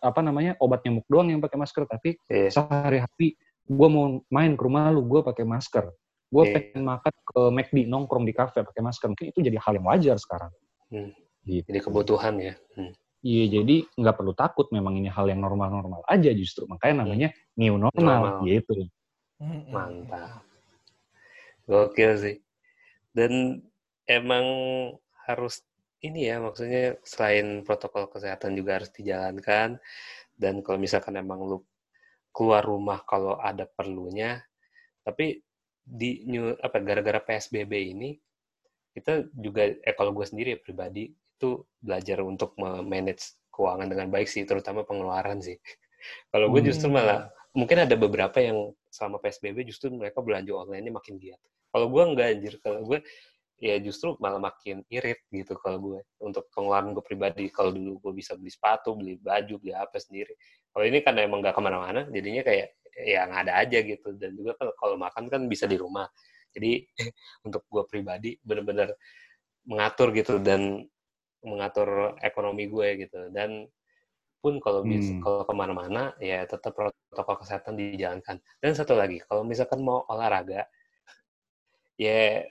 apa 0.00 0.20
namanya 0.20 0.56
obat 0.60 0.84
nyamuk 0.84 1.06
doang 1.08 1.32
yang 1.32 1.40
pakai 1.40 1.60
masker, 1.60 1.84
tapi 1.88 2.16
yeah. 2.28 2.52
sehari-hari 2.52 3.36
gue 3.64 3.88
mau 3.88 4.20
main 4.28 4.52
ke 4.58 4.62
rumah 4.64 4.92
lu, 4.92 5.04
gue 5.06 5.20
pakai 5.24 5.44
masker. 5.48 5.88
Gue 6.32 6.44
yeah. 6.48 6.54
pengen 6.60 6.82
makan 6.88 7.12
ke 7.12 7.40
McD 7.52 7.78
nongkrong 7.88 8.24
di 8.24 8.32
kafe 8.36 8.64
pakai 8.64 8.82
masker, 8.84 9.12
mungkin 9.12 9.28
itu 9.32 9.38
jadi 9.40 9.56
hal 9.60 9.72
yang 9.76 9.86
wajar 9.88 10.16
sekarang. 10.16 10.52
Hmm. 10.92 11.12
Gitu. 11.44 11.66
Jadi 11.68 11.80
kebutuhan 11.80 12.34
ya. 12.40 12.54
Hmm. 12.76 12.92
Iya, 13.22 13.62
jadi 13.62 13.86
nggak 13.94 14.16
perlu 14.18 14.34
takut. 14.34 14.66
Memang 14.74 14.98
ini 14.98 15.06
hal 15.06 15.30
yang 15.30 15.38
normal-normal 15.46 16.02
aja 16.10 16.34
justru. 16.34 16.66
Makanya 16.66 17.06
namanya 17.06 17.30
new 17.54 17.78
normal, 17.78 18.42
normal. 18.42 18.50
gitu. 18.50 18.90
Mantap. 19.70 20.42
Gokil 21.66 22.12
sih. 22.18 22.36
Dan 23.12 23.62
emang 24.08 24.46
harus 25.28 25.62
ini 26.02 26.26
ya, 26.26 26.42
maksudnya 26.42 26.98
selain 27.06 27.62
protokol 27.62 28.10
kesehatan 28.10 28.58
juga 28.58 28.82
harus 28.82 28.90
dijalankan. 28.90 29.78
Dan 30.34 30.64
kalau 30.66 30.78
misalkan 30.80 31.14
emang 31.20 31.44
lu 31.46 31.62
keluar 32.34 32.64
rumah 32.64 33.04
kalau 33.04 33.38
ada 33.38 33.68
perlunya, 33.68 34.40
tapi 35.04 35.38
di 35.82 36.24
new 36.30 36.54
apa 36.62 36.78
gara-gara 36.78 37.18
PSBB 37.18 37.72
ini 37.90 38.14
kita 38.94 39.26
juga 39.34 39.66
eh 39.66 39.94
kalau 39.98 40.14
gue 40.14 40.22
sendiri 40.22 40.54
ya 40.54 40.58
pribadi 40.62 41.10
itu 41.10 41.58
belajar 41.82 42.22
untuk 42.22 42.54
manage 42.62 43.34
keuangan 43.50 43.90
dengan 43.90 44.08
baik 44.08 44.30
sih, 44.30 44.46
terutama 44.46 44.86
pengeluaran 44.86 45.42
sih. 45.42 45.58
Kalau 46.32 46.50
gue 46.50 46.62
justru 46.64 46.88
hmm. 46.88 46.96
malah 46.96 47.20
mungkin 47.52 47.84
ada 47.84 47.94
beberapa 47.98 48.38
yang 48.40 48.72
selama 48.92 49.16
PSBB 49.24 49.64
justru 49.64 49.88
mereka 49.88 50.20
belanja 50.20 50.52
online-nya 50.52 50.92
makin 50.92 51.16
giat. 51.16 51.40
Kalau 51.72 51.88
gue 51.88 52.02
enggak 52.04 52.28
anjir, 52.36 52.54
kalau 52.60 52.84
gue 52.84 53.00
ya 53.62 53.78
justru 53.80 54.18
malah 54.20 54.42
makin 54.42 54.82
irit 54.90 55.22
gitu 55.30 55.54
kalau 55.56 55.78
gue 55.80 55.98
untuk 56.20 56.52
pengeluaran 56.52 56.92
gue 56.92 57.00
pribadi. 57.00 57.48
Kalau 57.48 57.72
dulu 57.72 57.96
gue 58.04 58.12
bisa 58.20 58.36
beli 58.36 58.52
sepatu, 58.52 58.92
beli 58.92 59.16
baju, 59.16 59.54
beli 59.56 59.72
apa 59.72 59.96
sendiri. 59.96 60.36
Kalau 60.68 60.84
ini 60.84 61.00
kan 61.00 61.16
emang 61.16 61.40
nggak 61.40 61.56
ke 61.56 61.62
mana-mana, 61.64 62.00
jadinya 62.12 62.44
kayak 62.44 62.76
ya 62.92 63.24
nggak 63.24 63.40
ada 63.48 63.52
aja 63.64 63.78
gitu. 63.80 64.08
Dan 64.20 64.36
juga 64.36 64.52
kalau 64.76 65.00
makan 65.00 65.32
kan 65.32 65.40
bisa 65.48 65.64
di 65.64 65.80
rumah. 65.80 66.04
Jadi 66.52 66.84
untuk 67.48 67.64
gue 67.72 67.84
pribadi 67.88 68.36
bener-bener 68.44 68.92
mengatur 69.64 70.12
gitu 70.12 70.36
dan 70.42 70.84
mengatur 71.42 72.18
ekonomi 72.22 72.70
gue 72.70 73.06
gitu 73.06 73.30
dan 73.34 73.66
pun 74.42 74.58
kalau 74.58 74.82
bisa 74.82 75.14
hmm. 75.14 75.22
kalau 75.22 75.46
ke 75.46 75.54
mana-mana 75.54 76.10
ya 76.18 76.42
tetap 76.42 76.74
protokol 76.74 77.38
kesehatan 77.38 77.78
dijalankan. 77.78 78.42
Dan 78.58 78.74
satu 78.74 78.98
lagi 78.98 79.22
kalau 79.22 79.46
misalkan 79.46 79.78
mau 79.86 80.02
olahraga 80.10 80.66
ya 81.94 82.42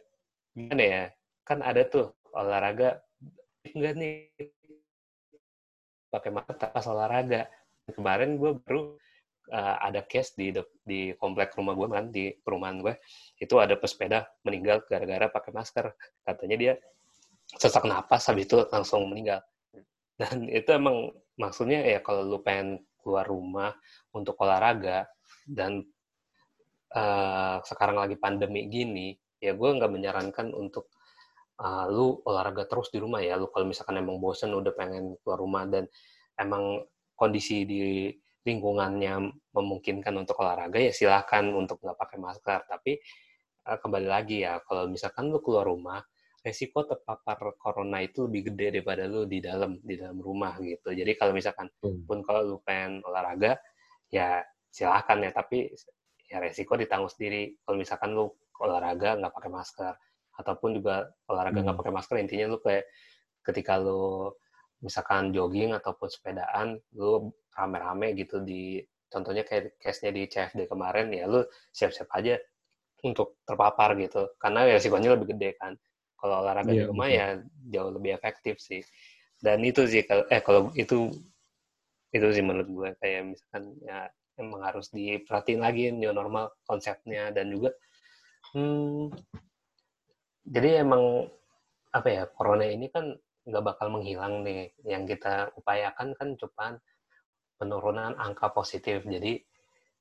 gimana 0.56 0.84
ya 0.84 1.04
kan 1.44 1.60
ada 1.60 1.84
tuh 1.84 2.16
olahraga 2.32 3.04
enggak 3.68 3.94
nih. 4.00 4.32
Pakai 6.08 6.32
mata 6.32 6.72
pas 6.72 6.88
olahraga. 6.88 7.52
Kemarin 7.92 8.40
gue 8.40 8.56
baru 8.64 8.96
uh, 9.52 9.76
ada 9.84 10.00
case 10.08 10.32
di 10.40 10.56
di 10.88 11.12
komplek 11.20 11.52
rumah 11.60 11.76
gue 11.76 11.88
kan 11.92 12.08
di 12.08 12.32
perumahan 12.40 12.80
gue 12.80 12.94
itu 13.36 13.60
ada 13.60 13.76
pesepeda 13.76 14.32
meninggal 14.48 14.88
gara-gara 14.88 15.28
pakai 15.28 15.52
masker. 15.52 15.92
Katanya 16.24 16.56
dia 16.56 16.74
sesak 17.60 17.84
napas 17.84 18.32
habis 18.32 18.48
itu 18.48 18.64
langsung 18.72 19.12
meninggal. 19.12 19.44
Dan 20.16 20.48
itu 20.48 20.70
emang 20.72 21.12
maksudnya 21.42 21.82
ya 21.82 22.00
kalau 22.06 22.22
lu 22.22 22.38
pengen 22.46 22.86
keluar 23.02 23.26
rumah 23.26 23.74
untuk 24.14 24.38
olahraga 24.46 25.10
dan 25.50 25.82
uh, 26.94 27.58
sekarang 27.66 27.98
lagi 27.98 28.14
pandemi 28.22 28.70
gini 28.70 29.18
ya 29.42 29.58
gue 29.58 29.70
nggak 29.74 29.90
menyarankan 29.90 30.54
untuk 30.54 30.94
uh, 31.62 31.86
lu 31.90 32.22
olahraga 32.26 32.66
terus 32.66 32.90
di 32.94 33.02
rumah 33.02 33.22
ya. 33.22 33.38
Lu 33.38 33.50
kalau 33.50 33.70
misalkan 33.70 34.02
emang 34.02 34.18
bosen 34.18 34.54
udah 34.54 34.74
pengen 34.74 35.18
keluar 35.22 35.40
rumah 35.42 35.64
dan 35.70 35.86
emang 36.38 36.86
kondisi 37.18 37.66
di 37.66 38.10
lingkungannya 38.42 39.30
memungkinkan 39.54 40.14
untuk 40.18 40.42
olahraga 40.42 40.82
ya 40.82 40.90
silahkan 40.90 41.46
untuk 41.54 41.82
nggak 41.82 41.98
pakai 41.98 42.18
masker. 42.18 42.60
Tapi 42.66 42.92
uh, 43.70 43.78
kembali 43.82 44.08
lagi 44.10 44.46
ya 44.46 44.62
kalau 44.66 44.90
misalkan 44.90 45.30
lu 45.30 45.42
keluar 45.42 45.66
rumah 45.66 46.02
resiko 46.42 46.82
terpapar 46.90 47.38
corona 47.62 48.02
itu 48.02 48.26
lebih 48.26 48.54
gede 48.54 48.82
daripada 48.82 49.06
lu 49.06 49.30
di 49.30 49.38
dalam 49.38 49.78
di 49.82 49.94
dalam 49.94 50.18
rumah 50.18 50.58
gitu. 50.58 50.90
Jadi 50.90 51.14
kalau 51.14 51.38
misalkan 51.38 51.70
hmm. 51.82 52.10
pun 52.10 52.26
kalau 52.26 52.42
lu 52.42 52.58
pengen 52.66 53.06
olahraga 53.06 53.62
ya 54.10 54.42
silahkan 54.74 55.22
ya 55.22 55.32
tapi 55.32 55.70
ya 56.26 56.42
resiko 56.42 56.74
ditanggung 56.74 57.14
sendiri. 57.14 57.62
Kalau 57.62 57.78
misalkan 57.78 58.18
lu 58.18 58.34
olahraga 58.58 59.22
nggak 59.22 59.34
pakai 59.34 59.52
masker 59.54 59.94
ataupun 60.42 60.82
juga 60.82 61.14
olahraga 61.30 61.62
nggak 61.62 61.76
hmm. 61.78 61.82
pakai 61.86 61.94
masker 61.94 62.16
intinya 62.18 62.46
lu 62.50 62.58
kayak 62.58 62.86
ketika 63.46 63.78
lu 63.78 64.34
misalkan 64.82 65.30
jogging 65.30 65.78
ataupun 65.78 66.10
sepedaan 66.10 66.82
lu 66.98 67.30
rame-rame 67.54 68.18
gitu 68.18 68.42
di 68.42 68.82
contohnya 69.12 69.46
kayak 69.46 69.78
case-nya 69.78 70.10
di 70.10 70.26
CFD 70.26 70.66
kemarin 70.66 71.14
ya 71.14 71.30
lu 71.30 71.46
siap-siap 71.70 72.10
aja 72.18 72.42
untuk 73.06 73.42
terpapar 73.46 73.94
gitu 73.98 74.34
karena 74.42 74.66
resikonya 74.66 75.14
lebih 75.14 75.38
gede 75.38 75.58
kan 75.58 75.74
kalau 76.22 76.46
olahraga 76.46 76.70
yeah, 76.72 76.86
di 76.86 76.90
rumah 76.90 77.08
betul. 77.10 77.18
ya 77.18 77.28
jauh 77.74 77.92
lebih 77.98 78.12
efektif 78.14 78.56
sih. 78.62 78.86
Dan 79.42 79.66
itu 79.66 79.90
sih 79.90 80.06
kalau 80.06 80.24
eh 80.30 80.42
kalau 80.46 80.70
itu 80.78 81.10
itu 82.14 82.28
sih 82.30 82.44
menurut 82.46 82.70
gue 82.70 82.90
kayak 83.02 83.34
misalkan 83.34 83.74
ya 83.82 84.06
emang 84.38 84.62
harus 84.64 84.92
diperhatiin 84.92 85.62
lagi 85.64 85.90
new 85.96 86.12
normal 86.12 86.52
konsepnya 86.68 87.32
dan 87.32 87.48
juga 87.52 87.72
hmm, 88.52 89.16
jadi 90.44 90.84
emang 90.84 91.28
apa 91.92 92.08
ya 92.08 92.24
corona 92.28 92.68
ini 92.68 92.88
kan 92.92 93.16
nggak 93.48 93.64
bakal 93.64 93.88
menghilang 93.90 94.46
nih 94.46 94.72
yang 94.86 95.04
kita 95.08 95.50
upayakan 95.58 96.14
kan 96.14 96.36
cuma 96.38 96.78
penurunan 97.58 98.14
angka 98.18 98.50
positif 98.54 99.06
jadi 99.06 99.42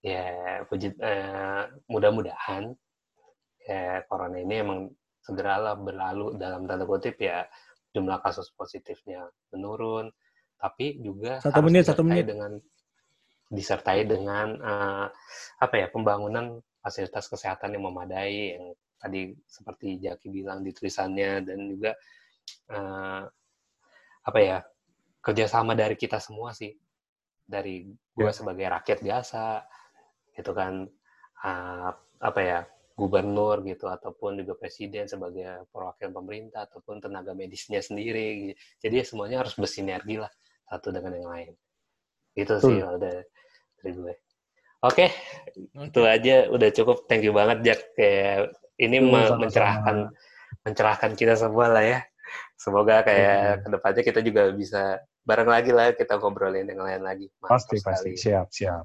ya 0.00 0.24
puji 0.64 0.96
eh, 0.96 1.64
mudah-mudahan 1.88 2.72
ya 3.64 4.02
corona 4.08 4.40
ini 4.40 4.54
emang 4.60 4.80
segeralah 5.30 5.78
berlalu 5.78 6.34
dalam 6.34 6.66
tanda 6.66 6.82
kutip 6.82 7.14
ya 7.22 7.46
jumlah 7.94 8.18
kasus 8.18 8.50
positifnya 8.50 9.30
menurun. 9.54 10.10
Tapi 10.58 11.00
juga 11.00 11.38
satu 11.40 11.62
harus 11.62 11.66
menit 11.70 11.84
satu 11.86 12.02
disertai 12.02 12.20
menit. 12.20 12.26
dengan 12.26 12.52
disertai 13.50 14.00
dengan 14.06 14.48
uh, 14.60 15.06
apa 15.58 15.74
ya 15.78 15.86
pembangunan 15.90 16.58
fasilitas 16.82 17.26
kesehatan 17.26 17.74
yang 17.74 17.88
memadai 17.88 18.54
yang 18.58 18.66
tadi 19.00 19.32
seperti 19.48 19.96
Jaki 19.98 20.28
bilang 20.28 20.60
di 20.60 20.70
tulisannya 20.76 21.40
dan 21.42 21.58
juga 21.66 21.96
uh, 22.70 23.24
apa 24.20 24.38
ya 24.38 24.58
kerjasama 25.24 25.72
dari 25.78 25.96
kita 25.96 26.18
semua 26.20 26.52
sih. 26.52 26.74
Dari 27.50 27.82
gue 27.88 28.30
Ya. 28.30 28.34
sebagai 28.34 28.66
rakyat 28.68 28.98
biasa 29.02 29.64
gitu 30.36 30.52
kan. 30.52 30.86
Uh, 31.40 31.90
apa 32.20 32.40
ya 32.44 32.60
gubernur 33.00 33.64
gitu 33.64 33.88
ataupun 33.88 34.44
juga 34.44 34.52
presiden 34.60 35.08
sebagai 35.08 35.64
perwakilan 35.72 36.12
pemerintah 36.12 36.68
ataupun 36.68 37.00
tenaga 37.00 37.32
medisnya 37.32 37.80
sendiri 37.80 38.52
gitu. 38.52 38.58
jadi 38.84 38.96
semuanya 39.08 39.40
harus 39.40 39.56
bersinergi 39.56 40.20
lah 40.20 40.28
satu 40.68 40.92
dengan 40.92 41.16
yang 41.16 41.28
lain 41.32 41.52
itu 42.36 42.54
sih 42.60 42.78
Betul. 42.78 42.96
udah 43.00 43.14
dari 43.80 43.90
gue 43.96 44.14
oke 44.84 45.06
itu 45.80 46.00
aja 46.04 46.36
udah 46.52 46.68
cukup 46.76 47.08
thank 47.08 47.24
you 47.24 47.32
banget 47.32 47.58
Jack 47.64 47.80
kayak 47.96 48.52
ini 48.76 49.00
Betul, 49.00 49.08
me- 49.08 49.18
sama-sama. 49.24 49.40
mencerahkan 49.40 49.96
mencerahkan 50.68 51.10
kita 51.16 51.34
semua 51.40 51.66
lah 51.72 51.84
ya 51.84 51.98
semoga 52.54 53.00
kayak 53.02 53.34
Betul. 53.34 53.62
ke 53.64 53.68
depannya 53.72 54.02
kita 54.04 54.20
juga 54.20 54.42
bisa 54.52 54.82
bareng 55.24 55.48
lagi 55.48 55.70
lah 55.72 55.92
kita 55.96 56.16
ngobrolin 56.20 56.68
yang 56.68 56.80
lain 56.84 57.02
lagi 57.02 57.26
Mantap 57.40 57.56
Pasti, 57.60 57.76
pasti. 57.80 57.82
sekali. 57.82 58.12
Siap, 58.16 58.46
siap. 58.52 58.82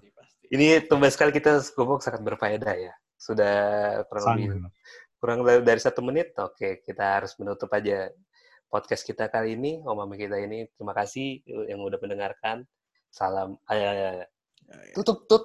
ini 0.52 0.78
tumbuh 0.86 1.10
sekali 1.10 1.32
kita 1.34 1.58
ngomong 1.76 2.00
sangat 2.02 2.22
berfaedah 2.22 2.76
ya 2.76 2.94
sudah 3.26 3.58
kurang 4.06 4.26
lebih 4.38 4.70
kurang 5.18 5.40
dari 5.66 5.82
satu 5.82 6.06
menit 6.06 6.38
oke 6.38 6.86
kita 6.86 7.18
harus 7.18 7.34
menutup 7.42 7.74
aja 7.74 8.14
podcast 8.76 9.08
kita 9.08 9.32
kali 9.32 9.56
ini 9.56 9.80
omami 9.88 10.20
kita 10.20 10.36
ini. 10.42 10.68
Terima 10.76 10.92
kasih 10.92 11.40
yang 11.72 11.80
udah 11.80 11.96
mendengarkan. 12.02 12.68
Salam 13.08 13.56
eh, 13.72 14.28
tutup 14.92 14.92
tutup 14.92 15.26